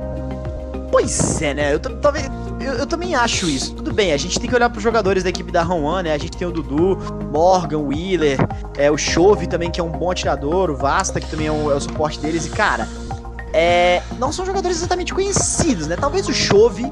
[0.91, 1.73] Pois é, né?
[1.73, 2.29] Eu, talvez,
[2.61, 3.73] eu, eu também acho isso.
[3.73, 6.13] Tudo bem, a gente tem que olhar pros jogadores da equipe da Rowan, né?
[6.13, 6.97] A gente tem o Dudu,
[7.31, 8.37] Morgan, Wheeler,
[8.77, 11.53] é, o Chove também, que é um bom atirador, o Vasta, que também é é
[11.53, 12.45] o suporte deles.
[12.45, 12.87] E, cara,
[13.57, 15.95] é, não são jogadores exatamente conhecidos, né?
[15.95, 16.91] Talvez o Chove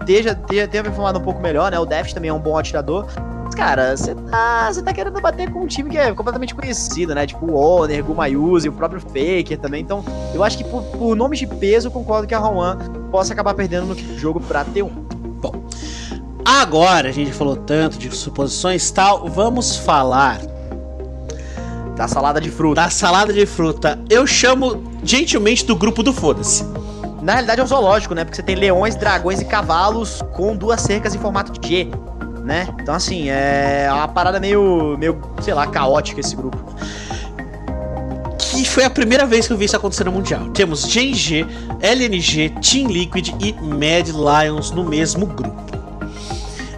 [0.00, 1.78] esteja, tenha, tenha me informado um pouco melhor, né?
[1.78, 3.06] O Deft também é um bom atirador.
[3.44, 7.26] Mas, cara, você tá, tá querendo bater com um time que é completamente conhecido, né?
[7.26, 9.82] Tipo o Oner, Gumayuzi, o próprio Faker também.
[9.82, 12.78] Então, eu acho que por, por nomes de peso, eu concordo que a Rowan
[13.10, 14.90] possa acabar perdendo no jogo pra T1.
[16.44, 20.38] Agora, a gente falou tanto de suposições e tal, vamos falar
[21.96, 22.82] Da salada de fruta.
[22.82, 23.98] da salada de fruta.
[24.08, 26.64] Eu chamo gentilmente do grupo do Foda-se.
[27.22, 28.24] Na realidade é um zoológico, né?
[28.24, 31.88] Porque você tem leões, dragões e cavalos com duas cercas em formato de G,
[32.44, 32.68] né?
[32.80, 36.58] Então, assim, é uma parada meio, meio sei lá, caótica esse grupo.
[38.38, 40.50] Que foi a primeira vez que eu vi isso acontecer no Mundial.
[40.50, 41.46] Temos GNG,
[41.80, 45.64] LNG, Team Liquid e Mad Lions no mesmo grupo.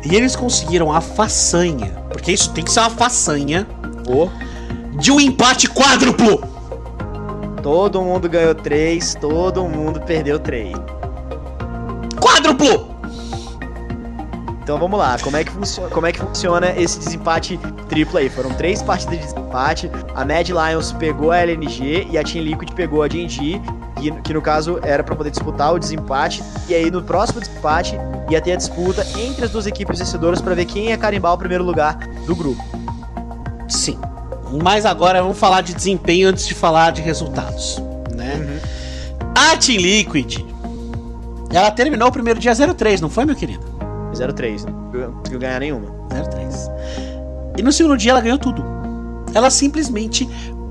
[0.04, 3.66] E eles conseguiram a façanha, porque isso tem que ser uma façanha,
[4.08, 4.28] Ô,
[5.00, 6.55] de um empate quádruplo.
[7.66, 10.72] Todo mundo ganhou três, todo mundo perdeu três.
[12.20, 12.94] Quádruplo!
[14.62, 17.58] Então vamos lá, como é, que funciona, como é que funciona esse desempate
[17.88, 18.28] triplo aí?
[18.28, 22.72] Foram três partidas de desempate, a Mad Lions pegou a LNG e a Team Liquid
[22.72, 23.60] pegou a G&G,
[24.00, 27.98] que, que no caso era para poder disputar o desempate, e aí no próximo desempate
[28.30, 31.38] ia ter a disputa entre as duas equipes vencedoras para ver quem ia carimbar o
[31.38, 31.98] primeiro lugar
[32.28, 32.62] do grupo.
[33.66, 33.98] Sim.
[34.62, 37.82] Mas agora vamos falar de desempenho antes de falar de resultados,
[38.14, 38.34] né?
[38.36, 38.76] Uhum.
[39.34, 40.38] A Team Liquid,
[41.52, 43.64] ela terminou o primeiro dia 03, não foi, meu querido?
[44.34, 45.94] 03, não conseguiu ganhar nenhuma.
[46.08, 46.70] 03.
[47.58, 48.64] E no segundo dia ela ganhou tudo.
[49.34, 50.28] Ela simplesmente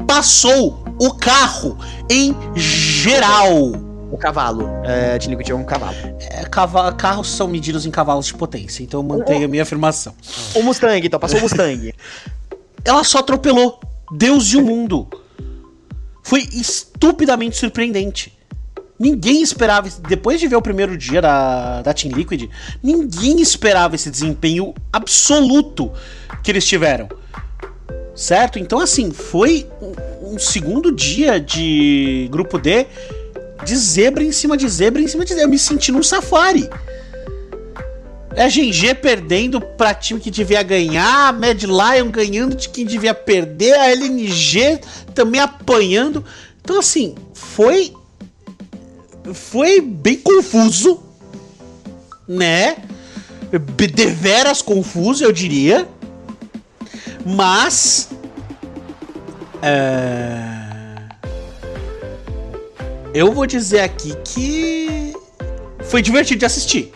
[0.08, 1.78] passou o carro
[2.10, 3.74] em geral.
[4.12, 4.70] O cavalo.
[4.84, 5.96] É, Team Liquid é um cavalo.
[6.20, 9.64] É, cava carros são medidos em cavalos de potência, então eu mantenho o, a minha
[9.64, 10.14] afirmação.
[10.54, 11.94] O Mustang, então, passou o Mustang.
[12.86, 13.80] ela só atropelou
[14.12, 15.08] Deus e o mundo.
[16.24, 18.38] Foi estupidamente surpreendente.
[18.98, 22.50] Ninguém esperava, depois de ver o primeiro dia da, da Team Liquid,
[22.82, 25.92] ninguém esperava esse desempenho absoluto
[26.42, 27.10] que eles tiveram.
[28.16, 28.58] Certo?
[28.58, 32.88] Então, assim, foi um, um segundo dia de grupo D
[33.66, 35.46] de zebra em cima de zebra em cima de zebra.
[35.46, 36.70] Eu me senti num safari.
[38.36, 43.74] É GG perdendo pra time que devia ganhar, Mad Lion ganhando de quem devia perder,
[43.76, 44.80] a LNG
[45.14, 46.24] também apanhando.
[46.62, 47.94] Então, assim, foi.
[49.34, 51.02] Foi bem confuso,
[52.28, 52.76] né?
[53.94, 55.88] Deveras confuso, eu diria.
[57.26, 58.10] Mas.
[59.62, 60.56] É...
[63.14, 65.14] Eu vou dizer aqui que.
[65.86, 66.92] Foi divertido de assistir.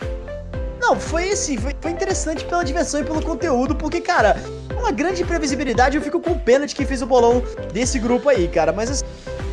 [0.80, 4.36] Não, foi assim, foi, foi interessante pela diversão e pelo conteúdo, porque, cara,
[4.74, 8.48] uma grande imprevisibilidade, eu fico com pena de quem fez o bolão desse grupo aí,
[8.48, 8.72] cara.
[8.72, 9.04] Mas assim,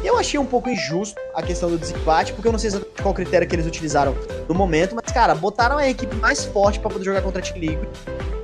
[0.04, 3.14] eu achei um pouco injusto a questão do desempate, porque eu não sei exatamente qual
[3.14, 4.16] critério que eles utilizaram
[4.48, 7.58] no momento, mas, cara, botaram a equipe mais forte para poder jogar contra a Team
[7.58, 7.90] Liquid.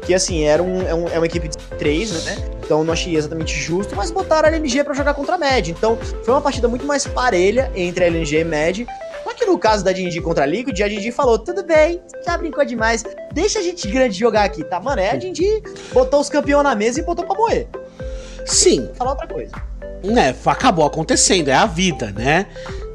[0.05, 2.35] Que assim, era um, é, um, é uma equipe de três, né?
[2.65, 5.69] Então não achei exatamente justo, mas botaram a LNG para jogar contra a Mad.
[5.69, 8.79] Então foi uma partida muito mais parelha entre a LNG e Mad.
[9.33, 12.37] Só que no caso da D&D contra a Liquid, a D&D falou, tudo bem, já
[12.37, 13.03] brincou demais,
[13.33, 14.79] deixa a gente grande jogar aqui, tá?
[14.79, 17.67] Mano, é a D&D botou os campeões na mesa e botou pra morrer.
[18.45, 18.87] Sim.
[18.93, 19.51] Falar outra coisa.
[20.03, 22.45] É, acabou acontecendo, é a vida, né?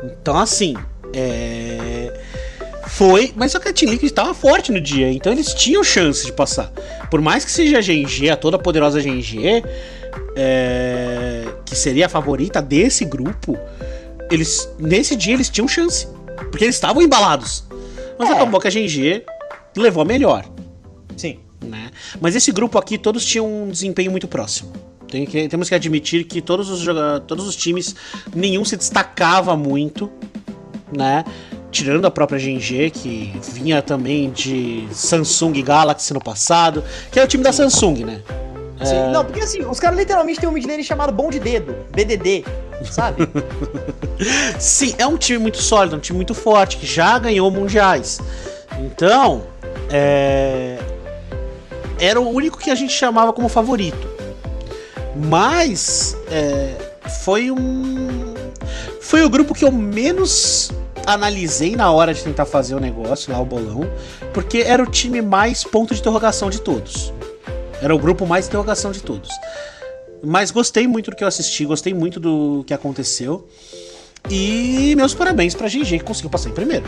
[0.05, 0.77] Então, assim,
[1.13, 2.13] é...
[2.87, 6.25] Foi, mas só que a Team Liquid estava forte no dia, então eles tinham chance
[6.25, 6.71] de passar.
[7.11, 9.65] Por mais que seja a GNG, a toda poderosa GNG,
[10.37, 11.47] é...
[11.65, 13.59] que seria a favorita desse grupo,
[14.31, 16.07] eles nesse dia eles tinham chance.
[16.51, 17.65] Porque eles estavam embalados.
[18.19, 18.33] Mas é.
[18.33, 19.25] acabou que a GG
[19.77, 20.45] levou a melhor.
[21.17, 21.41] Sim.
[21.65, 21.91] Né?
[22.21, 24.73] Mas esse grupo aqui, todos tinham um desempenho muito próximo.
[25.09, 26.85] Tem que, temos que admitir que todos os,
[27.27, 27.97] todos os times,
[28.35, 30.11] nenhum se destacava muito,
[30.95, 31.25] né?
[31.71, 37.27] Tirando a própria GG, que vinha também de Samsung Galaxy no passado, que é o
[37.27, 38.23] time da Samsung, né?
[38.83, 39.11] Sim, é...
[39.11, 42.45] Não, porque assim, os caras literalmente têm um midlane chamado Bom de Dedo, BDD
[42.85, 43.29] sabe?
[44.59, 48.21] Sim, é um time muito sólido, um time muito forte, que já ganhou mundiais.
[48.79, 49.45] Então,
[49.91, 50.79] é...
[51.99, 54.09] era o único que a gente chamava como favorito.
[55.17, 56.75] Mas é...
[57.25, 58.35] foi um.
[59.01, 60.71] Foi o grupo que eu menos
[61.07, 63.91] analisei na hora de tentar fazer o negócio, lá o bolão,
[64.35, 67.13] porque era o time mais ponto de interrogação de todos.
[67.81, 69.29] Era o grupo mais interrogação de todos.
[70.23, 73.49] Mas gostei muito do que eu assisti, gostei muito do que aconteceu.
[74.29, 76.85] E meus parabéns pra GG que conseguiu passar em primeiro.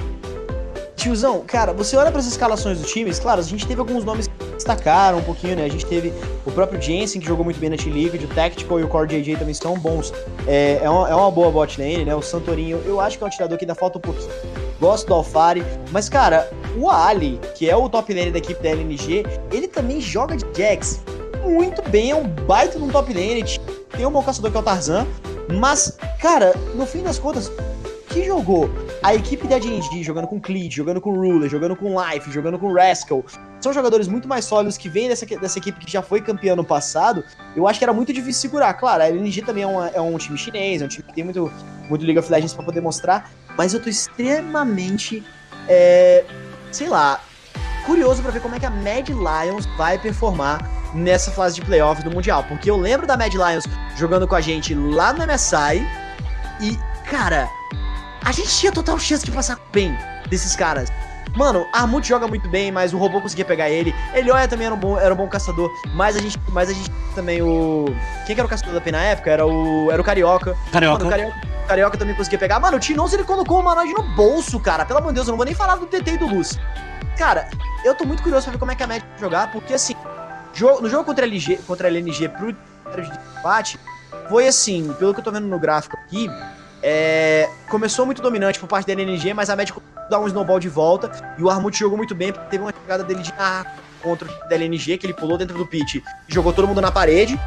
[1.00, 4.26] Tiozão, cara, você olha para as escalações dos times, claro, a gente teve alguns nomes
[4.26, 5.64] que destacaram um pouquinho, né?
[5.64, 6.12] A gente teve
[6.44, 9.36] o próprio Jensen, que jogou muito bem na T-League, o Tactical e o Core JJ
[9.36, 10.12] também são bons.
[10.46, 12.14] É, é, uma, é uma boa bot lane, né?
[12.14, 14.30] O Santorinho, eu acho que é um atirador que ainda falta um pouquinho.
[14.78, 18.68] Gosto do Alfari, mas, cara, o Ali, que é o top lane da equipe da
[18.68, 21.00] LNG, ele também joga de Jax
[21.42, 23.42] muito bem, é um baita de um top lane.
[23.96, 25.06] Tem um bom caçador que é o Tarzan.
[25.58, 27.50] Mas, cara, no fim das contas,
[28.10, 28.68] que jogou
[29.02, 32.72] a equipe da D&D jogando com Cleed, jogando com Ruler, jogando com Life, jogando com
[32.72, 33.24] Rascal,
[33.60, 36.64] são jogadores muito mais sólidos que vêm dessa, dessa equipe que já foi campeã no
[36.64, 37.24] passado,
[37.56, 38.74] eu acho que era muito difícil segurar.
[38.74, 41.24] Claro, a LNG também é, uma, é um time chinês, é um time que tem
[41.24, 41.50] muito,
[41.88, 45.24] muito League of Legends pra poder mostrar, mas eu tô extremamente,
[45.66, 46.24] é,
[46.70, 47.20] sei lá,
[47.86, 50.60] curioso para ver como é que a Mad Lions vai performar
[50.94, 52.44] nessa fase de playoff do Mundial.
[52.44, 53.64] Porque eu lembro da Mad Lions
[53.96, 55.86] jogando com a gente lá no MSI
[56.60, 56.78] e,
[57.08, 57.48] cara,
[58.24, 59.96] a gente tinha total chance de passar bem
[60.28, 60.90] desses caras.
[61.36, 63.94] Mano, Armut joga muito bem, mas o robô conseguia pegar ele.
[64.14, 66.90] Elioia também era um bom, era um bom caçador, mas a gente, mas a gente
[67.14, 67.84] também o
[68.26, 69.30] quem que era o caçador da PEN na época?
[69.30, 70.56] Era o era o Carioca.
[70.72, 71.04] Carioca.
[71.04, 72.58] Mano, o Carioca, o Carioca também conseguia pegar.
[72.58, 74.84] Mano, o Tinoz ele colocou o Manoide no bolso, cara.
[74.84, 76.58] Pelo amor de Deus, eu não vou nem falar do TT e do Luz.
[77.16, 77.48] cara,
[77.84, 79.94] eu tô muito curioso pra ver como é que a Mad vai jogar, porque assim,
[80.80, 83.08] no jogo contra a LG, contra a LNG pro de
[83.38, 83.78] empate,
[84.28, 86.28] foi assim, pelo que eu tô vendo no gráfico aqui,
[86.82, 89.70] é, começou muito dominante por parte da LNG, mas a Mad
[90.08, 93.04] dá um snowball de volta e o Armut jogou muito bem, porque teve uma jogada
[93.04, 93.64] dele de ah,
[94.02, 96.90] contra o da LNG, que ele pulou dentro do pit e jogou todo mundo na
[96.90, 97.38] parede,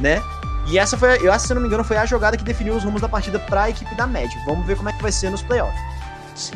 [0.00, 0.22] né?
[0.70, 2.84] E essa foi, eu acho, se não me engano, foi a jogada que definiu os
[2.84, 4.30] rumos da partida para a equipe da Mad.
[4.46, 6.52] Vamos ver como é que vai ser nos playoffs.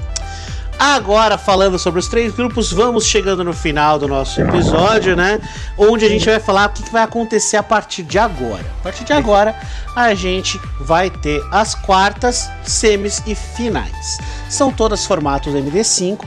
[0.79, 5.41] Agora, falando sobre os três grupos, vamos chegando no final do nosso episódio, né?
[5.79, 8.65] Onde a gente vai falar o que vai acontecer a partir de agora.
[8.81, 9.55] A partir de agora,
[9.95, 14.19] a gente vai ter as quartas, semis e finais.
[14.49, 16.25] São todas formatos MD5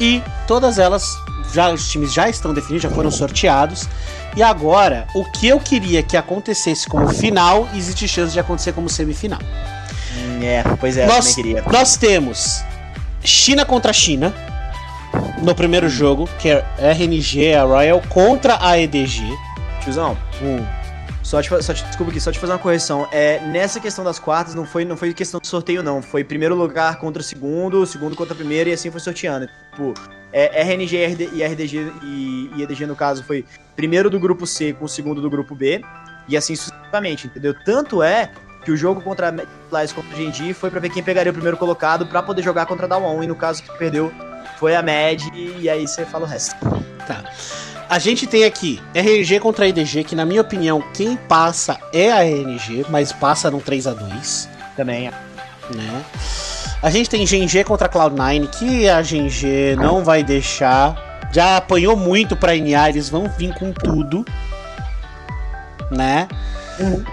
[0.00, 1.04] e todas elas,
[1.52, 3.88] já os times já estão definidos, já foram sorteados.
[4.36, 8.88] E agora, o que eu queria que acontecesse como final, existe chance de acontecer como
[8.88, 9.40] semifinal.
[10.42, 11.36] É, pois é, nós,
[11.70, 12.62] nós temos
[13.24, 14.34] China contra China
[15.42, 19.22] no primeiro jogo, que é RNG, a Royal, contra a EDG.
[19.82, 20.64] Tiozão, hum.
[21.22, 23.08] Só te, só te, desculpa aqui, só te fazer uma correção.
[23.10, 26.02] É, nessa questão das quartas, não foi, não foi questão de sorteio, não.
[26.02, 29.48] Foi primeiro lugar contra o segundo, segundo contra o primeiro, e assim foi sorteando.
[29.70, 29.94] Tipo,
[30.30, 33.44] é, RNG e RDG e, e EDG, no caso, foi
[33.74, 35.82] primeiro do grupo C com o segundo do grupo B,
[36.28, 37.54] e assim sucessivamente, entendeu?
[37.64, 38.30] Tanto é
[38.64, 41.56] que o jogo contra a contra a Genji foi para ver quem pegaria o primeiro
[41.56, 44.12] colocado para poder jogar contra a Dawon, e no caso que perdeu
[44.58, 46.54] foi a Mad, e aí você fala o resto.
[47.06, 47.22] Tá.
[47.88, 52.24] A gente tem aqui RNG contra EDG, que na minha opinião, quem passa é a
[52.24, 55.10] RNG, mas passa num 3 a 2 Também.
[55.74, 56.04] Né?
[56.82, 61.28] A gente tem GNG contra Cloud9, que a GNG não vai deixar.
[61.32, 64.24] Já apanhou muito pra NA, eles vão vir com tudo.
[65.90, 66.28] Né?
[66.78, 67.04] Uhum.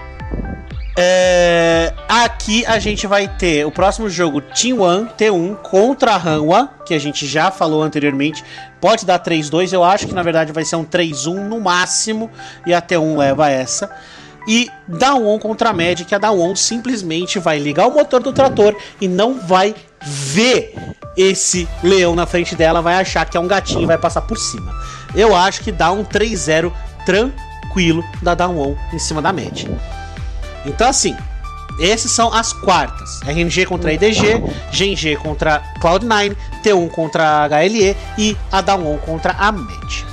[0.94, 6.92] É, aqui a gente vai ter o próximo jogo T1, T1 contra a Hanwha, que
[6.92, 8.44] a gente já falou anteriormente.
[8.80, 12.30] Pode dar 3-2, eu acho que na verdade vai ser um 3-1 no máximo,
[12.66, 13.90] e a T1 leva essa.
[14.46, 19.06] E Dawon contra a que a Dawon simplesmente vai ligar o motor do trator e
[19.06, 20.74] não vai ver
[21.16, 24.36] esse leão na frente dela, vai achar que é um gatinho e vai passar por
[24.36, 24.74] cima.
[25.14, 26.72] Eu acho que dá um 3-0
[27.06, 29.68] tranquilo da Dawon em cima da Mad.
[30.64, 31.16] Então, assim,
[31.80, 34.42] essas são as quartas: RNG contra EDG,
[34.72, 40.06] GNG contra Cloud9, T1 contra HLE e a Down contra a MED.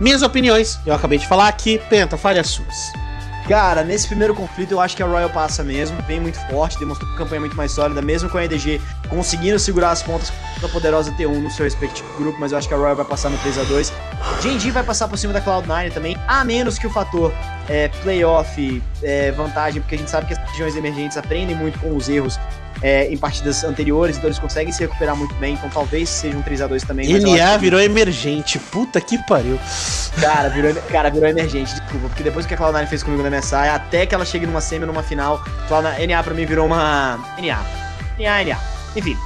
[0.00, 2.97] Minhas opiniões, eu acabei de falar aqui, Penta, fale as suas.
[3.48, 7.08] Cara, nesse primeiro conflito eu acho que a Royal passa mesmo, vem muito forte, demonstrou
[7.10, 8.78] uma campanha muito mais sólida, mesmo com a EDG
[9.08, 10.30] conseguindo segurar as pontas
[10.60, 13.30] da poderosa T1 no seu respectivo grupo, mas eu acho que a Royal vai passar
[13.30, 13.92] no 3 a 2
[14.42, 17.32] Genji vai passar por cima da Cloud9 também, a menos que o fator
[17.70, 21.96] é, playoff é, vantagem, porque a gente sabe que as regiões emergentes aprendem muito com
[21.96, 22.38] os erros
[22.82, 26.42] é, em partidas anteriores, então eles conseguem se recuperar muito bem, então talvez seja um
[26.42, 27.18] 3x2 também.
[27.18, 29.58] NA virou emergente, puta que pariu.
[30.20, 33.54] Cara, virou, cara, virou emergente, desculpa, porque depois que a Cloud9 fez comigo na MSI,
[33.54, 37.18] até que ela chegue numa semi numa final, Cloud9, NA pra mim virou uma.
[37.38, 37.60] NA.
[38.18, 38.58] NA, NA.
[38.96, 39.16] Enfim.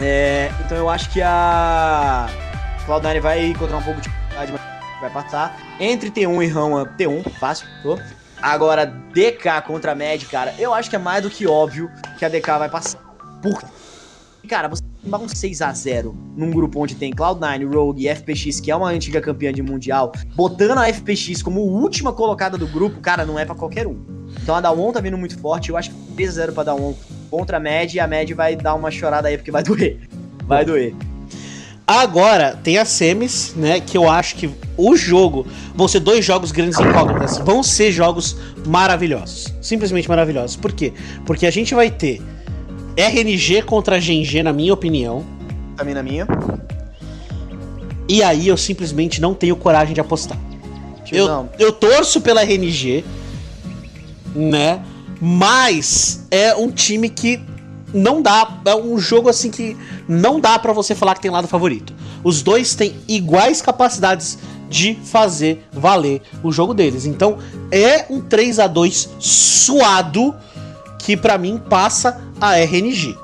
[0.00, 2.28] É, então eu acho que a
[2.86, 5.56] Cloud9 vai encontrar um pouco de dificuldade, mas vai passar.
[5.78, 7.98] Entre T1 e Rama, T1, fácil, tô.
[8.40, 12.24] Agora, DK contra a Mad, cara, eu acho que é mais do que óbvio que
[12.24, 12.98] a DK vai passar.
[13.42, 13.62] Por
[14.48, 18.76] Cara, você tomar um 6x0 num grupo onde tem Cloud9, Rogue e FPX, que é
[18.76, 23.38] uma antiga campeã de mundial, botando a FPX como última colocada do grupo, cara, não
[23.38, 24.04] é para qualquer um.
[24.42, 26.94] Então a Dawon tá vindo muito forte, eu acho que 3x0 pra Dawon
[27.30, 29.98] contra a Mad, e a Mad vai dar uma chorada aí porque vai doer.
[30.46, 30.94] Vai doer.
[31.86, 33.78] Agora tem as semis, né?
[33.78, 37.38] Que eu acho que o jogo vão ser dois jogos grandes incógnitas.
[37.38, 39.52] Vão ser jogos maravilhosos.
[39.60, 40.56] Simplesmente maravilhosos.
[40.56, 40.94] Por quê?
[41.26, 42.22] Porque a gente vai ter
[42.96, 45.24] RNG contra GNG, na minha opinião.
[45.76, 46.26] Também na minha.
[48.08, 50.38] E aí eu simplesmente não tenho coragem de apostar.
[51.12, 53.04] Eu, eu torço pela RNG,
[54.34, 54.80] né?
[55.20, 57.40] Mas é um time que
[57.94, 58.58] não dá.
[58.66, 59.76] É um jogo assim que
[60.08, 61.94] não dá para você falar que tem lado favorito.
[62.22, 64.38] Os dois têm iguais capacidades
[64.68, 67.06] de fazer valer o jogo deles.
[67.06, 67.38] Então
[67.70, 70.34] é um 3 a 2 suado
[70.98, 73.16] que para mim passa a RNG.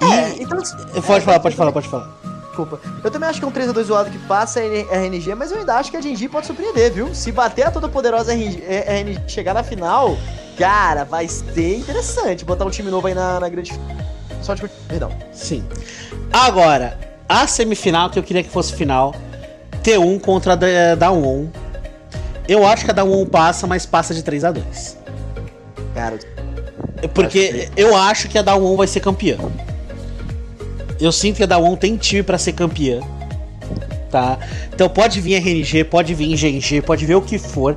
[0.00, 0.42] É, e...
[0.42, 2.17] então, pode é, falar, pode falar, pode falar.
[2.58, 2.80] Desculpa.
[3.04, 5.76] Eu também acho que é um 3x2 zoado que passa a RNG, mas eu ainda
[5.76, 7.14] acho que a Genji pode surpreender, viu?
[7.14, 10.16] Se bater a toda poderosa RNG, RNG chegar na final,
[10.58, 13.72] Cara, vai ser interessante botar um time novo aí na, na grande.
[14.42, 14.68] Só de.
[14.88, 15.12] Perdão.
[15.32, 15.64] Sim.
[16.32, 16.98] Agora,
[17.28, 19.14] a semifinal que eu queria que fosse final:
[19.84, 21.48] T1 contra a Down
[22.48, 24.98] Eu acho que a Down passa, mas passa de 3 a 2
[25.94, 26.18] Cara.
[27.14, 27.80] Porque acho que...
[27.80, 29.38] eu acho que a Down vai ser campeã.
[31.00, 33.00] Eu sinto que a Dawn tem time para ser campeã.
[34.10, 34.38] Tá?
[34.74, 37.76] Então pode vir RNG, pode vir GNG, pode ver o que for.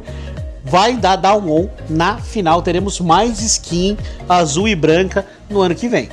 [0.63, 2.61] Vai dar Dawn na final.
[2.61, 3.97] Teremos mais skin
[4.29, 6.09] azul e branca no ano que vem.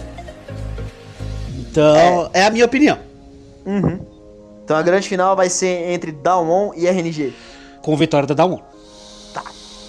[1.59, 2.99] Então, é, é a minha opinião.
[3.65, 4.01] Uhum.
[4.65, 7.33] Então a grande final vai ser entre Dawn e RNG.
[7.81, 8.59] Com vitória da Dawn.
[9.33, 9.43] Tá.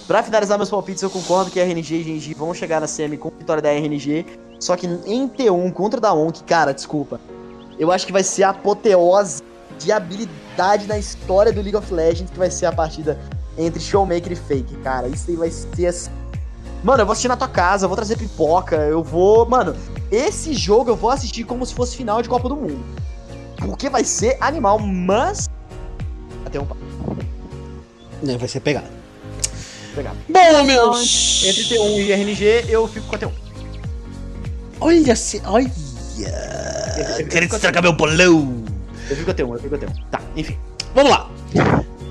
[0.07, 3.29] Pra finalizar meus palpites, eu concordo que RNG e GNG vão chegar na semi com
[3.29, 4.25] vitória da RNG.
[4.59, 7.19] Só que em T1 contra Dawn, que, cara, desculpa.
[7.77, 9.41] Eu acho que vai ser a apoteose
[9.79, 13.17] de habilidade na história do League of Legends, que vai ser a partida
[13.57, 15.07] entre Showmaker e Fake, cara.
[15.07, 16.11] Isso aí vai ser assim.
[16.83, 19.45] Mano, eu vou assistir na tua casa, eu vou trazer pipoca, eu vou.
[19.45, 19.75] Mano,
[20.11, 22.83] esse jogo eu vou assistir como se fosse final de Copa do Mundo.
[23.57, 25.49] Porque vai ser animal, mas.
[26.45, 26.81] Até um papo.
[28.21, 28.87] Não, vai ser pegado.
[29.95, 30.17] Pegado.
[30.27, 31.43] Bom, meus.
[31.45, 33.48] Entre T1 e RNG, eu fico com a T1.
[34.79, 35.41] Olha se.
[35.45, 35.71] Olha.
[37.29, 38.63] Querendo estragar meu bolão.
[39.09, 40.03] Eu fico com a T1, eu fico com a T1.
[40.11, 40.57] Tá, enfim.
[40.93, 41.29] Vamos lá.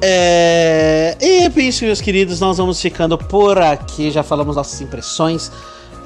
[0.00, 1.16] É...
[1.20, 4.10] E é isso, meus queridos, nós vamos ficando por aqui.
[4.10, 5.50] Já falamos nossas impressões.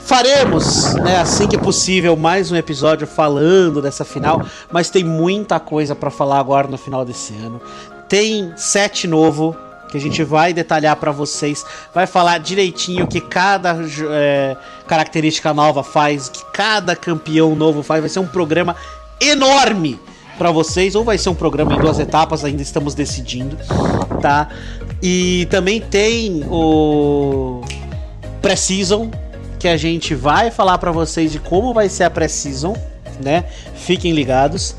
[0.04, 5.94] Faremos, né, assim que possível, mais um episódio falando dessa final, mas tem muita coisa
[5.94, 7.60] para falar agora no final desse ano.
[8.08, 9.56] Tem set novo
[9.88, 13.78] que a gente vai detalhar para vocês, vai falar direitinho que cada
[14.10, 14.56] é,
[14.86, 18.00] característica nova faz, que cada campeão novo faz.
[18.00, 18.76] Vai ser um programa
[19.20, 19.98] enorme
[20.38, 23.56] para vocês, ou vai ser um programa em duas etapas, ainda estamos decidindo,
[24.20, 24.48] tá?
[25.02, 27.60] E também tem o
[28.40, 29.08] Precision,
[29.58, 32.74] que a gente vai falar para vocês de como vai ser a Precision,
[33.22, 33.44] né?
[33.76, 34.74] Fiquem ligados.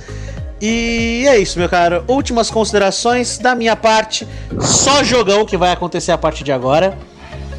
[0.61, 2.03] E é isso, meu caro.
[2.07, 4.27] Últimas considerações da minha parte.
[4.59, 6.97] Só jogão que vai acontecer a partir de agora.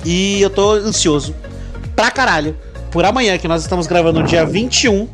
[0.04, 1.34] E eu tô ansioso
[1.94, 2.56] pra caralho
[2.90, 5.08] por amanhã, que nós estamos gravando no dia 21.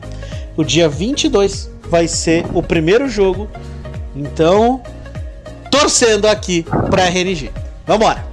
[0.57, 3.49] O dia 22 vai ser o primeiro jogo.
[4.15, 4.83] Então,
[5.71, 7.51] torcendo aqui pra RNG.
[7.87, 8.31] Vambora!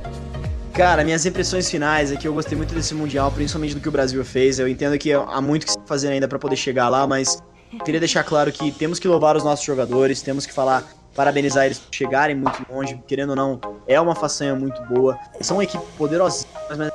[0.74, 3.92] Cara, minhas impressões finais é que eu gostei muito desse Mundial, principalmente do que o
[3.92, 4.60] Brasil fez.
[4.60, 7.42] Eu entendo que há muito que se fazer ainda para poder chegar lá, mas
[7.84, 10.84] queria deixar claro que temos que louvar os nossos jogadores, temos que falar,
[11.16, 15.18] parabenizar eles por chegarem muito longe, querendo ou não, é uma façanha muito boa.
[15.42, 16.92] São uma equipe poderosa, mas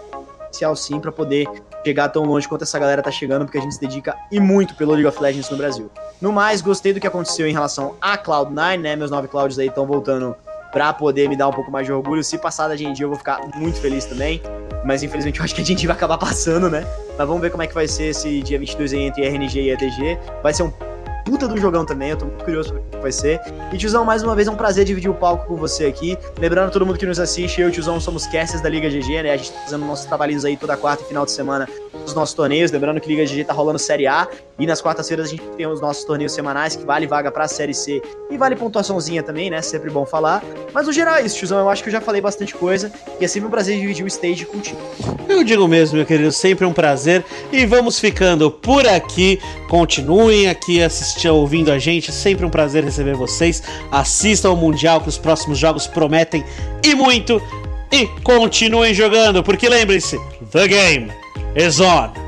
[0.53, 1.49] especial sim para poder
[1.85, 4.75] chegar tão longe quanto essa galera tá chegando, porque a gente se dedica e muito
[4.77, 5.91] pelo League of Legends no Brasil.
[6.21, 8.95] No mais, gostei do que aconteceu em relação a Cloud9, né?
[8.95, 10.37] Meus nove Clouds aí estão voltando
[10.71, 12.23] pra poder me dar um pouco mais de orgulho.
[12.23, 14.41] Se passar da Genji, eu vou ficar muito feliz também.
[14.85, 16.87] Mas infelizmente eu acho que a Genji vai acabar passando, né?
[17.19, 19.71] Mas vamos ver como é que vai ser esse dia 22 aí entre RNG e
[19.71, 20.19] ETG.
[20.43, 20.73] Vai ser um
[21.25, 23.41] puta do jogão também, eu tô muito curioso pra que vai ser.
[23.73, 26.19] E tiozão, mais uma vez é um prazer dividir o palco com você aqui.
[26.39, 29.23] Lembrando todo mundo que nos assiste, eu e o tiozão somos casters da Liga GG,
[29.23, 29.33] né?
[29.33, 32.35] A gente tá fazendo nossos trabalhinhos aí toda quarta e final de semana dos nossos
[32.35, 32.71] torneios.
[32.71, 34.27] Lembrando que Liga GG tá rolando Série A
[34.59, 37.75] e nas quartas-feiras a gente tem os nossos torneios semanais que vale vaga pra Série
[37.75, 39.61] C e vale pontuaçãozinha também, né?
[39.63, 40.43] Sempre bom falar.
[40.73, 41.59] Mas no geral é isso, tiozão.
[41.59, 44.09] Eu acho que eu já falei bastante coisa e é sempre um prazer dividir o
[44.09, 44.81] stage contigo.
[45.29, 47.25] Eu digo mesmo, meu querido, sempre um prazer.
[47.51, 49.41] E vamos ficando por aqui.
[49.69, 52.13] Continuem aqui assistindo, ouvindo a gente.
[52.13, 53.63] Sempre um prazer receber vocês.
[53.91, 56.45] Assistam ao Mundial, que os próximos jogos prometem
[56.85, 57.41] e muito.
[57.91, 60.19] E continuem jogando, porque lembrem-se,
[60.51, 61.22] the game
[61.55, 62.21] exorta.